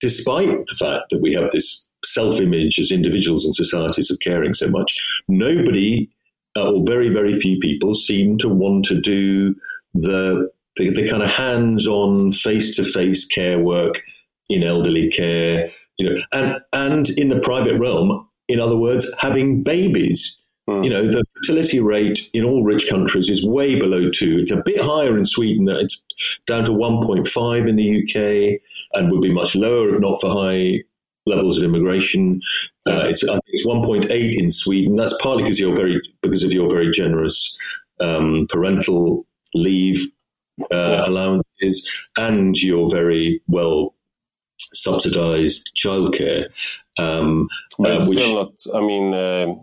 [0.00, 4.52] despite the fact that we have this self image as individuals and societies of caring
[4.52, 4.94] so much,
[5.28, 6.10] nobody
[6.56, 9.54] uh, or very, very few people seem to want to do
[9.94, 14.02] the, the, the kind of hands on, face to face care work
[14.48, 19.62] in elderly care, you know, and, and in the private realm, in other words, having
[19.62, 20.36] babies.
[20.68, 20.84] Mm.
[20.84, 24.38] You know, the fertility rate in all rich countries is way below two.
[24.40, 25.68] It's a bit higher in Sweden.
[25.68, 26.02] It's
[26.46, 28.60] down to 1.5 in the UK
[28.92, 30.82] and would be much lower if not for high
[31.24, 32.40] levels of immigration.
[32.86, 34.96] Uh, it's, I think it's 1.8 in Sweden.
[34.96, 37.56] That's partly because you're very because of your very generous
[38.00, 40.10] um, parental leave
[40.70, 43.94] uh, allowances and your very well
[44.72, 46.46] subsidised childcare.
[46.98, 47.48] Um,
[47.78, 48.52] uh, which, still not.
[48.74, 49.14] I mean.
[49.14, 49.54] Uh,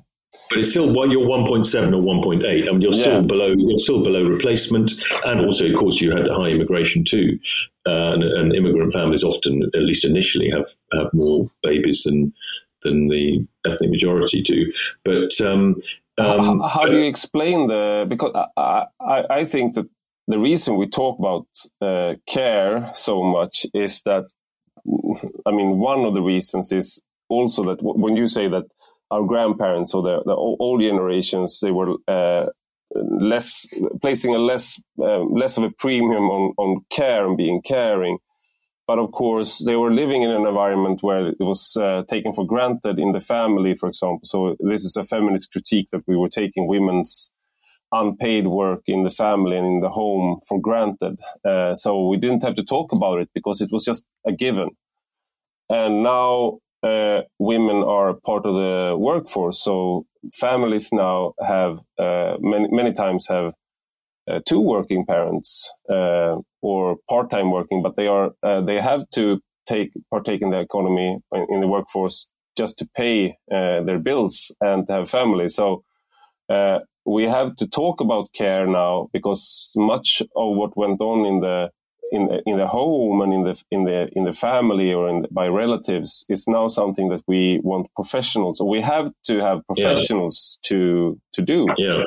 [0.50, 2.68] but it's still what you're 1.7 or 1.8.
[2.68, 3.28] I mean, you're still yeah.
[3.28, 3.54] below.
[3.56, 4.92] You're still below replacement,
[5.26, 7.40] and also, of course, you had high immigration too.
[7.86, 12.34] Uh, and, and, immigrant families often, at least initially, have have more babies than
[12.82, 14.72] than the ethnic majority do.
[15.04, 15.76] But um,
[16.18, 18.06] um, how, how, do you explain the?
[18.08, 19.88] Because I, I, I think that
[20.28, 21.48] the reason we talk about
[21.82, 24.26] uh, care so much is that
[25.46, 28.66] I mean one of the reasons is also that when you say that
[29.12, 32.46] our grandparents or the, the old generations they were uh,
[32.96, 33.66] less
[34.02, 38.18] placing a less uh, less of a premium on on care and being caring.
[38.86, 42.46] But of course they were living in an environment where it was uh, taken for
[42.46, 44.22] granted in the family for example.
[44.24, 47.32] So this is a feminist critique that we were taking women's
[48.02, 51.16] unpaid work in the family and in the home for granted
[51.46, 54.70] uh, so we didn't have to talk about it because it was just a given
[55.70, 59.64] and now uh, women are part of the workforce.
[59.64, 63.54] So families now have uh, many many times have
[64.30, 69.10] uh, two working parents uh, or part time working, but they are uh, they have
[69.16, 71.20] to take partake in the economy
[71.50, 72.28] in the workforce
[72.58, 75.50] just to pay uh, their bills and to have family.
[75.50, 75.84] So
[77.06, 81.70] we have to talk about care now because much of what went on in the
[82.14, 85.26] in the, in the home and in the in the in the family or in,
[85.32, 88.60] by relatives is now something that we want professionals.
[88.60, 90.70] So we have to have professionals yeah.
[90.70, 91.66] to to do.
[91.78, 92.04] Yeah.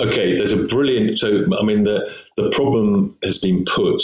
[0.00, 0.36] Okay.
[0.36, 1.18] There's a brilliant.
[1.18, 4.02] So I mean, the the problem has been put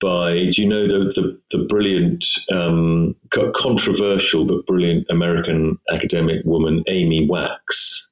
[0.00, 3.14] by do you know the the, the brilliant um,
[3.54, 8.07] controversial but brilliant American academic woman Amy Wax.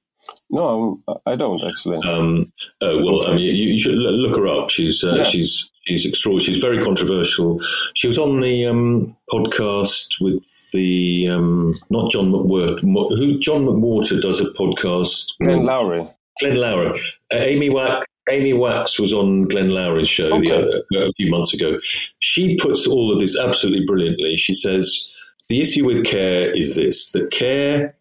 [0.49, 1.99] No, I don't actually.
[2.09, 2.49] Um,
[2.81, 4.71] uh, well, I mean, you, you, should look her up.
[4.71, 5.25] She's uh, yeah.
[5.25, 6.53] she's She's extraordinary.
[6.53, 7.61] She's very controversial.
[7.95, 12.81] She was on the um, podcast with the um, not John McWhorter.
[12.81, 15.33] Who John McWhorter does a podcast.
[15.43, 16.13] Glenn Loury.
[16.41, 16.99] Glenn Loury.
[17.33, 18.05] Uh, Amy Wax.
[18.29, 20.51] Amy Wax was on Glenn Loury's show okay.
[20.51, 21.79] other, a few months ago.
[22.19, 24.37] She puts all of this absolutely brilliantly.
[24.37, 25.09] She says
[25.49, 27.97] the issue with care is this: that care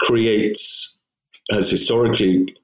[0.00, 0.91] creates,
[1.50, 2.54] has historically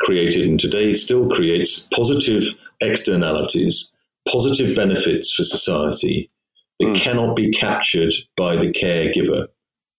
[0.00, 2.44] created, and today still creates positive
[2.80, 3.92] externalities
[4.28, 6.30] positive benefits for society
[6.80, 6.96] that mm.
[6.96, 9.46] cannot be captured by the caregiver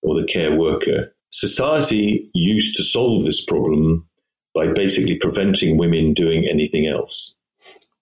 [0.02, 1.14] or the care worker.
[1.30, 4.08] Society used to solve this problem
[4.54, 7.36] by basically preventing women doing anything else.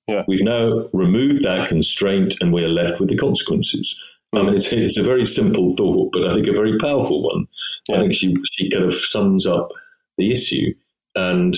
[0.07, 0.23] Yeah.
[0.27, 4.01] We've now removed that constraint and we are left with the consequences.
[4.33, 4.39] Mm.
[4.39, 7.47] I mean, it's, it's, a very simple thought, but I think a very powerful one.
[7.87, 7.97] Yeah.
[7.97, 9.71] I think she she kind of sums up
[10.17, 10.73] the issue,
[11.15, 11.55] and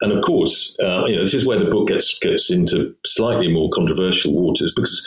[0.00, 3.50] and of course, uh, you know, this is where the book gets gets into slightly
[3.50, 5.02] more controversial waters because,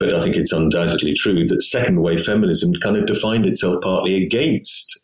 [0.00, 4.22] but I think it's undoubtedly true that second wave feminism kind of defined itself partly
[4.22, 5.00] against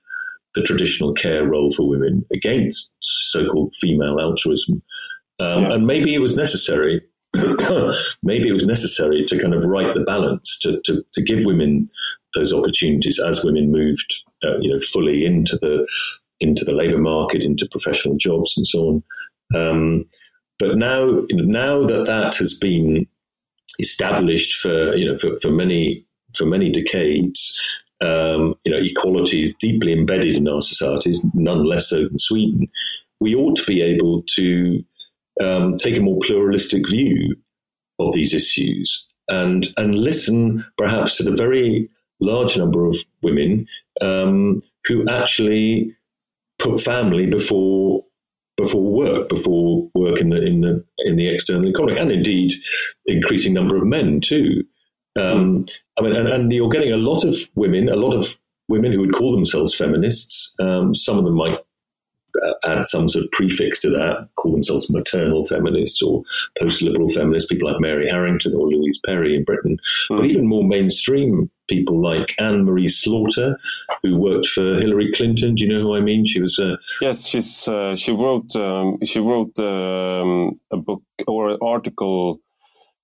[0.55, 4.81] the traditional care role for women, against so-called female altruism,
[5.41, 5.75] um, yeah.
[5.75, 7.03] and maybe it was necessary.
[8.23, 11.85] maybe it was necessary to kind of right the balance to, to, to give women
[12.35, 15.85] those opportunities as women moved, uh, you know, fully into the
[16.41, 19.03] into the labour market, into professional jobs, and so on.
[19.55, 20.05] Um,
[20.59, 23.07] but now, now that that has been
[23.81, 26.07] established for you know for, for many
[26.37, 27.59] for many decades,
[28.01, 32.69] um, you know, equality is deeply embedded in our societies, none less so than Sweden.
[33.21, 34.85] We ought to be able to
[35.41, 37.37] um, take a more pluralistic view
[37.99, 41.89] of these issues and and listen perhaps to the very
[42.21, 43.67] large number of women
[44.01, 45.95] um, who actually
[46.59, 48.05] put family before
[48.57, 52.53] before work, before work in the in the in the external economy, and indeed
[53.07, 54.63] increasing number of men too.
[55.17, 58.37] Um, I mean, and, and, you're getting a lot of women, a lot of
[58.69, 60.53] women who would call themselves feminists.
[60.59, 61.59] Um, some of them might
[62.45, 66.25] uh, add some sort of prefix to that, call themselves maternal feminists or
[66.59, 69.79] post-liberal feminists, people like Mary Harrington or Louise Perry in Britain,
[70.09, 73.57] but even more mainstream people like Anne Marie Slaughter,
[74.03, 75.55] who worked for Hillary Clinton.
[75.55, 76.27] Do you know who I mean?
[76.27, 81.51] She was uh, yes, she's uh, she wrote um, she wrote um, a book or
[81.51, 82.41] an article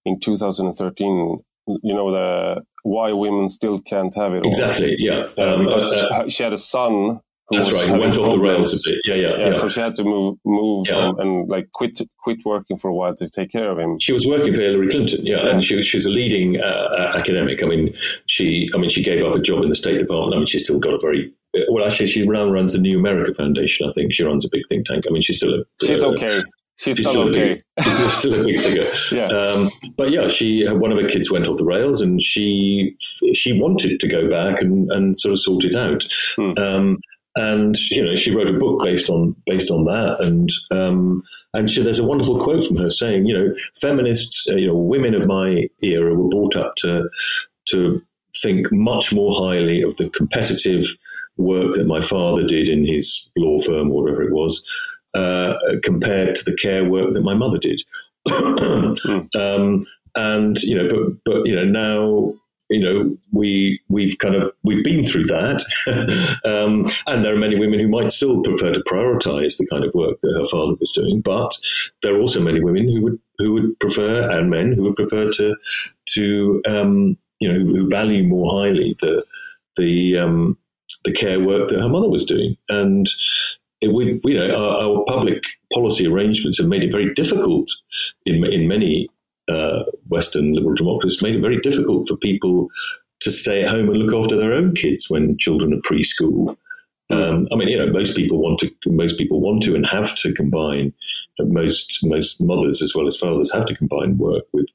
[0.05, 1.39] in 2013.
[1.83, 4.47] You know the why women still can't have it.
[4.47, 4.97] Exactly.
[4.99, 5.29] Yeah.
[5.39, 7.86] Um, because uh, she had a son that's right.
[7.86, 9.01] He went off the rails a bit.
[9.05, 9.53] Yeah, yeah, yeah, yeah.
[9.53, 11.09] So she had to move, move, yeah.
[11.09, 13.98] and, and, like quit, quit working for a while to take care of him.
[13.98, 15.26] She was working for Hillary Clinton.
[15.26, 15.51] Yeah, yeah.
[15.51, 17.62] and she was, she was a leading uh, academic.
[17.62, 17.94] I mean,
[18.26, 20.34] she, I mean, she gave up a job in the State Department.
[20.34, 21.32] I mean, she's still got a very
[21.70, 21.84] well.
[21.84, 23.88] Actually, she now runs the New America Foundation.
[23.88, 25.05] I think she runs a big think tank.
[25.09, 25.64] I mean, she's still a.
[25.84, 26.42] She's uh, okay.
[26.80, 27.53] She's, she's still okay.
[27.53, 28.90] A big, she's still a big figure.
[29.12, 29.26] yeah.
[29.26, 32.96] Um, but yeah, she one of her kids went off the rails, and she
[33.34, 36.07] she wanted to go back and, and sort of sort it out.
[36.36, 36.53] Hmm.
[36.57, 36.98] Um,
[37.37, 40.20] and you know she wrote a book based on based on that.
[40.20, 41.22] And um,
[41.55, 44.76] and she, there's a wonderful quote from her saying you know feminists uh, you know
[44.76, 47.09] women of my era were brought up to
[47.68, 48.03] to
[48.43, 50.87] think much more highly of the competitive
[51.37, 54.62] work that my father did in his law firm or whatever it was
[55.14, 57.83] uh, compared to the care work that my mother did.
[59.35, 62.35] Um, and you know but but you know now
[62.71, 65.64] you know, we we've kind of we've been through that,
[66.45, 69.93] um, and there are many women who might still prefer to prioritise the kind of
[69.93, 71.59] work that her father was doing, but
[72.03, 75.33] there are also many women who would who would prefer, and men who would prefer
[75.33, 75.57] to
[76.11, 79.25] to um, you know who value more highly the
[79.77, 80.57] the um,
[81.05, 83.09] the care work that her mother was doing, and
[83.83, 85.43] we you know our, our public
[85.73, 87.68] policy arrangements have made it very difficult
[88.27, 89.09] in in many
[89.51, 92.68] uh, Western liberal democracies made it very difficult for people
[93.20, 96.57] to stay at home and look after their own kids when children are preschool.
[97.11, 100.14] Um, I mean, you know, most people want to, most people want to and have
[100.16, 100.92] to combine.
[101.38, 104.68] Most most mothers as well as fathers have to combine work with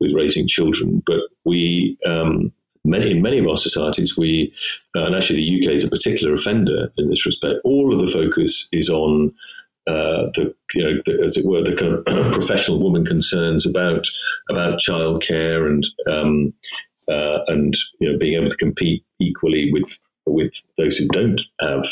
[0.00, 1.00] with raising children.
[1.06, 2.52] But we, um,
[2.84, 4.52] many in many of our societies, we,
[4.96, 7.60] uh, and actually the UK is a particular offender in this respect.
[7.62, 9.32] All of the focus is on
[9.88, 14.06] uh, the you know the, as it were the kind of professional woman concerns about
[14.50, 16.52] about childcare and um,
[17.08, 21.86] uh, and you know being able to compete equally with with those who don't have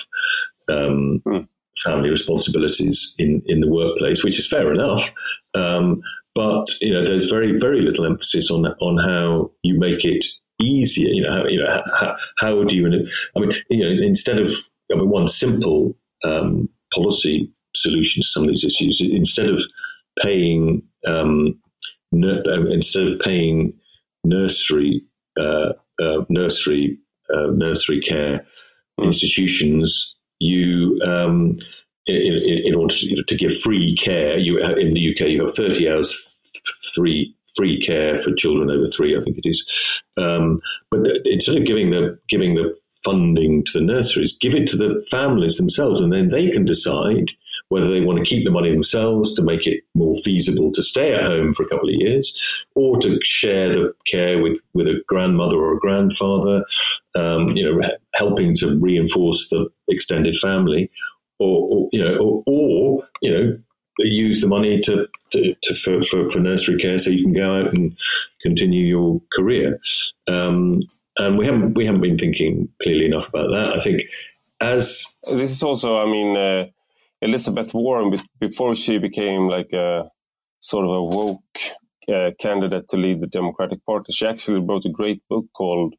[0.69, 1.49] um, mm.
[1.85, 5.11] family responsibilities in in the workplace, which is fair enough.
[5.55, 6.03] Um,
[6.35, 10.25] but you know, there's very very little emphasis on on how you make it
[10.61, 11.09] easier.
[11.09, 12.87] You know, how, you know how, how do you?
[13.35, 14.53] I mean, you know, instead of
[14.93, 19.01] I mean, one simple um, policy solution to some of these issues.
[19.01, 19.61] Instead of
[20.23, 21.59] paying um,
[22.15, 23.73] uh, instead of paying
[24.25, 25.03] nursery
[25.39, 26.99] uh, uh, nursery
[27.35, 28.47] uh, nursery care
[28.99, 29.05] mm.
[29.05, 31.55] institutions, you um,
[32.07, 35.91] in, in, order to, to, give free care, you in the UK you have thirty
[35.91, 36.39] hours
[36.95, 39.65] free free care for children over three, I think it is.
[40.19, 44.77] Um, but instead of giving the giving the funding to the nurseries, give it to
[44.77, 47.33] the families themselves, and then they can decide
[47.69, 51.13] whether they want to keep the money themselves to make it more feasible to stay
[51.13, 52.33] at home for a couple of years,
[52.75, 56.65] or to share the care with, with a grandmother or a grandfather,
[57.17, 57.81] um, you know,
[58.15, 60.91] helping to reinforce the extended family,
[61.39, 63.59] or, or you know, or, or, you know,
[63.99, 67.55] use the money to, to, to for, for, for, nursery care so you can go
[67.55, 67.97] out and
[68.43, 69.81] continue your career.
[70.29, 70.83] Um,
[71.19, 73.73] and we haven't we haven't been thinking clearly enough about that.
[73.75, 74.03] I think
[74.61, 76.67] as this is also, I mean, uh,
[77.23, 80.05] Elizabeth Warren before she became like a
[80.61, 81.59] sort of a woke
[82.13, 84.13] uh, candidate to lead the Democratic Party.
[84.13, 85.95] She actually wrote a great book called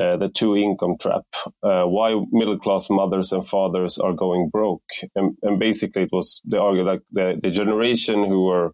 [0.00, 1.24] uh, "The Two Income Trap:
[1.62, 6.40] uh, Why Middle Class Mothers and Fathers Are Going Broke." And, and basically, it was
[6.44, 8.72] they argued like the, the generation who were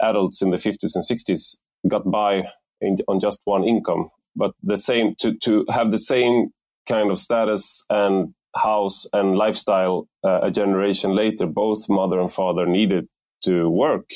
[0.00, 1.56] adults in the 50s and 60s
[1.88, 2.48] got by
[2.80, 6.50] in, on just one income, but the same to to have the same
[6.88, 12.66] kind of status and house and lifestyle uh, a generation later, both mother and father
[12.66, 13.08] needed
[13.44, 14.10] to work.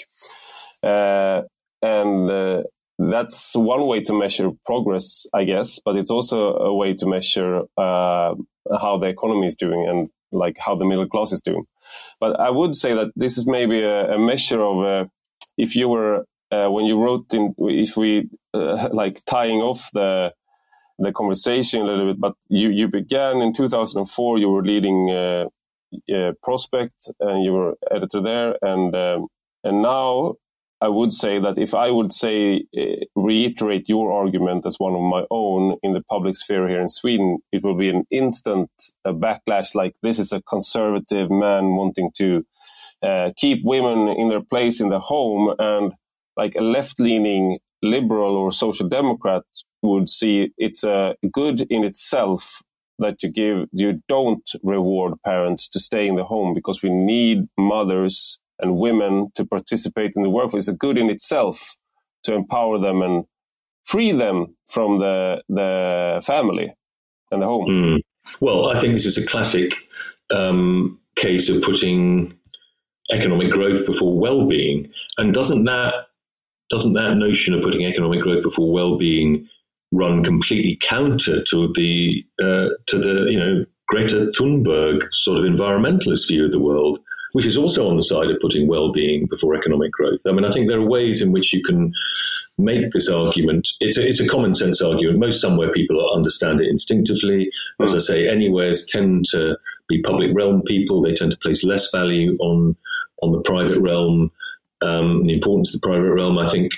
[0.83, 1.43] Uh,
[1.83, 2.63] and uh,
[2.99, 7.63] that's one way to measure progress, I guess, but it's also a way to measure
[7.77, 8.35] uh,
[8.81, 11.65] how the economy is doing and like how the middle class is doing.
[12.21, 15.09] But I would say that this is maybe a, a measure of uh,
[15.57, 20.33] if you were uh, when you wrote in if we like tying off the
[20.99, 25.47] the conversation a little bit, but you, you began in 2004, you were leading uh,
[26.15, 28.57] uh, Prospect and you were editor there.
[28.63, 29.27] And, um,
[29.63, 30.35] and now
[30.81, 35.03] I would say that if I would say, uh, reiterate your argument as one of
[35.03, 38.71] my own in the public sphere here in Sweden, it will be an instant
[39.07, 42.45] backlash like this is a conservative man wanting to
[43.03, 45.93] uh, keep women in their place in the home and
[46.37, 49.43] like a left leaning liberal or social democrat
[49.89, 52.63] would see it's a good in itself
[52.99, 57.47] that you give you don't reward parents to stay in the home because we need
[57.59, 60.69] mothers and women to participate in the workforce.
[60.69, 61.77] It's a good in itself
[62.25, 63.25] to empower them and
[63.85, 66.75] free them from the the family
[67.31, 67.67] and the home.
[67.69, 68.01] Mm.
[68.41, 69.75] Well, I think this is a classic
[70.31, 72.37] um, case of putting
[73.13, 75.95] economic growth before well-being, and doesn't that
[76.69, 79.49] doesn't that notion of putting economic growth before well-being
[79.93, 86.29] run completely counter to the uh, to the you know Greta Thunberg sort of environmentalist
[86.29, 86.99] view of the world,
[87.33, 90.21] which is also on the side of putting well-being before economic growth.
[90.27, 91.93] I mean, I think there are ways in which you can
[92.59, 93.69] make this argument.
[93.81, 95.19] It's a, it's a common sense argument.
[95.19, 97.51] Most somewhere people understand it instinctively.
[97.81, 99.57] As I say, anywheres tend to
[99.89, 101.01] be public realm people.
[101.01, 102.77] They tend to place less value on
[103.23, 104.31] on the private realm
[104.83, 106.39] um, the importance of the private realm.
[106.39, 106.73] I think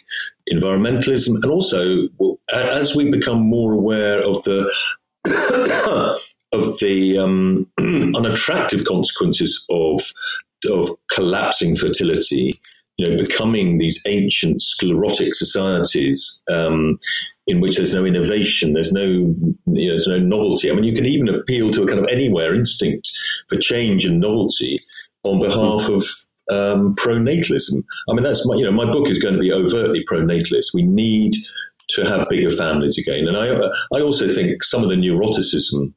[0.53, 2.09] environmentalism, and also
[2.53, 4.71] as we become more aware of the
[6.53, 7.67] of the um,
[8.17, 10.01] unattractive consequences of
[10.71, 12.53] of collapsing fertility,
[12.97, 16.99] you know, becoming these ancient sclerotic societies um,
[17.47, 20.71] in which there's no innovation, there's no, you know, there's no novelty.
[20.71, 23.09] I mean, you can even appeal to a kind of anywhere instinct
[23.49, 24.79] for change and novelty
[25.23, 26.05] on behalf of
[26.51, 27.85] um, pronatalism.
[28.09, 30.75] I mean, that's my, you know, my book is going to be overtly pronatalist.
[30.75, 31.35] We need
[31.91, 33.27] to have bigger families again.
[33.27, 33.49] And I,
[33.97, 35.93] I also think some of the neuroticism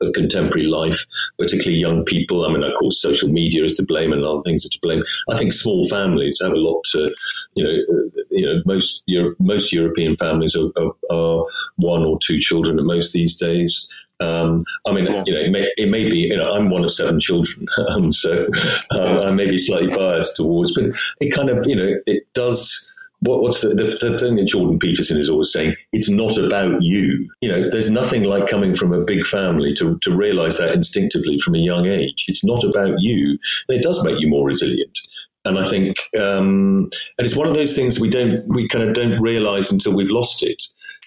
[0.00, 1.04] of contemporary life,
[1.38, 2.44] particularly young people.
[2.44, 5.02] I mean, of course, social media is to blame and other things are to blame.
[5.28, 7.14] I think small families have a lot to,
[7.54, 11.44] you know, uh, you know, most Euro- most European families are, are, are,
[11.76, 13.86] one or two children at most these days.
[14.20, 15.22] Um, I mean, yeah.
[15.26, 18.12] you know, it may, it may, be, you know, I'm one of seven children, um,
[18.12, 18.46] so
[18.90, 20.84] um, I may be slightly biased towards, but
[21.20, 22.86] it kind of, you know, it does.
[23.22, 25.74] What, what's the, the, the, thing that Jordan Peterson is always saying?
[25.92, 27.30] It's not about you.
[27.42, 31.38] You know, there's nothing like coming from a big family to, to realize that instinctively
[31.38, 32.24] from a young age.
[32.28, 33.38] It's not about you.
[33.68, 34.98] And it does make you more resilient.
[35.44, 38.94] And I think, um, and it's one of those things we don't, we kind of
[38.94, 40.62] don't realize until we've lost it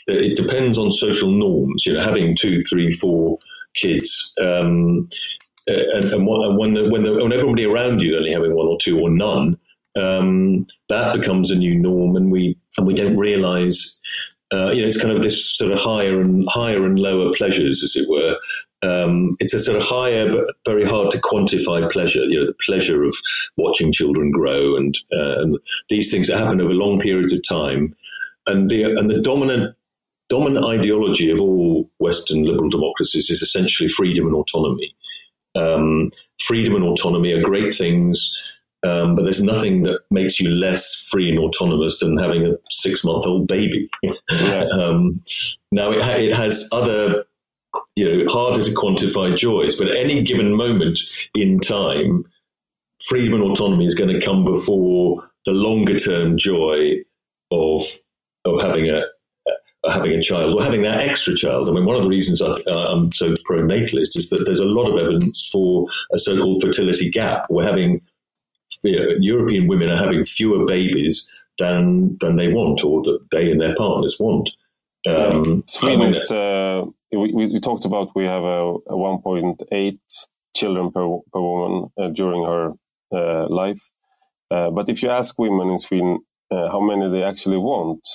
[0.08, 1.86] it depends on social norms.
[1.86, 3.38] You know, having two, three, four
[3.76, 5.10] kids, um,
[5.70, 6.28] uh, and, and,
[6.58, 9.10] when the, when, the, when everybody around you is only having one or two or
[9.10, 9.58] none,
[9.98, 13.96] um, that becomes a new norm, and we and we don't realise.
[14.54, 17.84] Uh, you know, it's kind of this sort of higher and higher and lower pleasures,
[17.84, 18.36] as it were.
[18.84, 22.24] Um, it's a sort of higher but very hard to quantify pleasure.
[22.26, 23.16] You know, the pleasure of
[23.58, 25.58] watching children grow and, uh, and
[25.90, 27.96] these things that happen over long periods of time.
[28.46, 29.76] And the and the dominant
[30.34, 34.96] dominant ideology of all Western liberal democracies is essentially freedom and autonomy.
[35.54, 38.36] Um, freedom and autonomy are great things,
[38.84, 43.04] um, but there's nothing that makes you less free and autonomous than having a six
[43.04, 43.88] month old baby.
[44.02, 44.64] Yeah.
[44.74, 45.22] um,
[45.72, 47.26] now, it, ha- it has other,
[47.96, 51.00] you know, harder to quantify joys, but at any given moment
[51.36, 52.26] in time,
[53.08, 57.04] freedom and autonomy is going to come before the longer term joy
[57.52, 57.84] of
[58.46, 59.04] of having a,
[59.92, 61.70] having a child or having that extra child.
[61.70, 62.52] I mean, one of the reasons I,
[62.92, 67.48] am so pro-natalist is that there's a lot of evidence for a so-called fertility gap.
[67.50, 68.02] We're having
[68.84, 71.28] you know, European women are having fewer babies
[71.60, 74.50] than than they want or that they and their partners want.
[75.06, 80.00] Um, Sweden is uh, we we, we, talked about we have a, a 1.8
[80.56, 81.02] children per,
[81.32, 82.72] per woman uh, during her
[83.12, 83.92] uh, life.
[84.50, 86.20] Uh, but if you ask women in Sweden
[86.52, 88.08] uh, how many they actually want,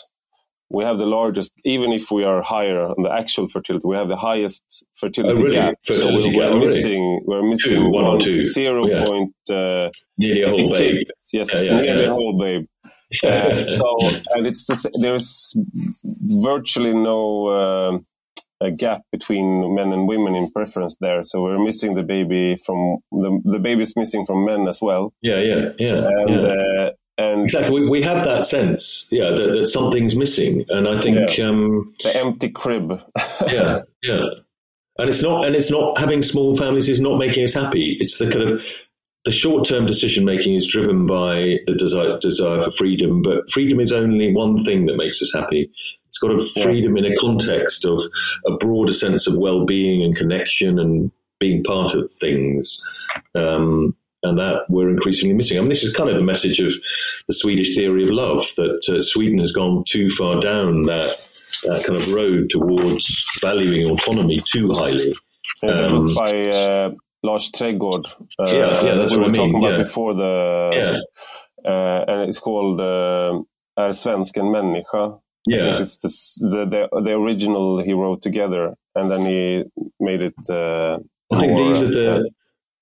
[0.70, 4.08] we have the largest, even if we are higher on the actual fertility, we have
[4.08, 5.56] the highest fertility oh, really?
[5.56, 5.74] gap.
[5.84, 8.42] Fertility so we're, gap, missing, we're missing two, one, or two.
[8.42, 9.04] zero yeah.
[9.04, 11.02] point, uh, nearly a whole babe.
[11.32, 12.66] Yes, yeah, yeah, nearly a whole babe.
[13.24, 13.96] uh, so,
[14.34, 15.56] and it's the, there's
[16.42, 18.02] virtually no
[18.60, 21.24] uh, gap between men and women in preference there.
[21.24, 25.14] So we're missing the baby from the the baby's missing from men as well.
[25.22, 26.06] Yeah, yeah, yeah.
[26.06, 26.90] And, yeah.
[27.18, 31.36] And exactly, we, we have that sense, yeah, that, that something's missing, and I think
[31.36, 31.48] yeah.
[31.48, 33.02] um, the empty crib.
[33.46, 34.22] yeah, yeah,
[34.98, 37.96] and it's not, and it's not having small families is not making us happy.
[37.98, 38.64] It's the kind of
[39.24, 43.80] the short term decision making is driven by the desire, desire for freedom, but freedom
[43.80, 45.70] is only one thing that makes us happy.
[46.06, 48.00] It's got a freedom in a context of
[48.46, 52.80] a broader sense of well being and connection and being part of things.
[53.34, 55.58] Um, and that we're increasingly missing.
[55.58, 56.72] I mean, this is kind of the message of
[57.26, 61.16] the Swedish theory of love that uh, Sweden has gone too far down that
[61.64, 65.12] that kind of road towards valuing autonomy too highly.
[65.62, 66.90] There's a book by uh,
[67.22, 68.06] Lars Trägårdh.
[68.38, 69.34] Uh, yeah, yeah, that's we what were I mean.
[69.34, 69.78] talking about yeah.
[69.78, 70.70] before the,
[71.64, 71.70] yeah.
[71.70, 73.40] uh, and it's called uh,
[73.78, 75.20] Är svensken människa?
[75.44, 75.58] Yeah.
[75.58, 75.98] I think it's
[76.40, 79.64] the, the, the original he wrote together, and then he
[80.00, 80.34] made it.
[80.50, 80.98] Uh,
[81.32, 82.30] I think these are the.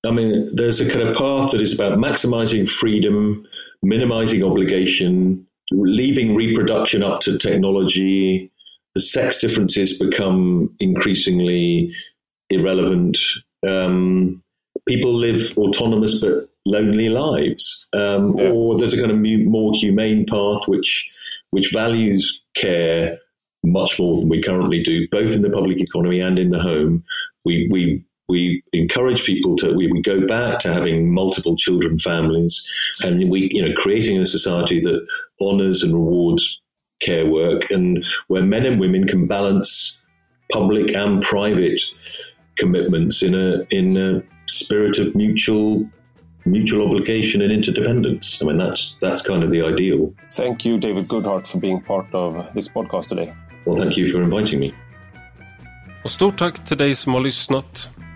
[0.07, 3.47] I mean, there's a kind of path that is about maximizing freedom,
[3.83, 8.51] minimizing obligation, leaving reproduction up to technology.
[8.95, 11.93] The sex differences become increasingly
[12.51, 13.19] irrelevant.
[13.67, 14.41] Um,
[14.89, 18.51] people live autonomous but lonely lives, um, Yeah.
[18.51, 21.09] or there's a kind of more humane path which
[21.51, 23.19] which values care
[23.65, 27.05] much more than we currently do, both in the public economy and in the home.
[27.45, 32.63] We we we encourage people to we, we go back to having multiple children families,
[33.03, 35.07] and we you know creating a society that
[35.41, 36.61] honours and rewards
[37.01, 39.99] care work, and where men and women can balance
[40.51, 41.81] public and private
[42.57, 45.89] commitments in a in a spirit of mutual
[46.47, 48.41] mutual obligation and interdependence.
[48.43, 50.13] I mean, that's that's kind of the ideal.
[50.31, 53.33] Thank you, David Goodhart, for being part of this podcast today.
[53.65, 54.73] Well, thank you for inviting me.
[56.05, 57.91] Och stort tack till dig som har lyssnat.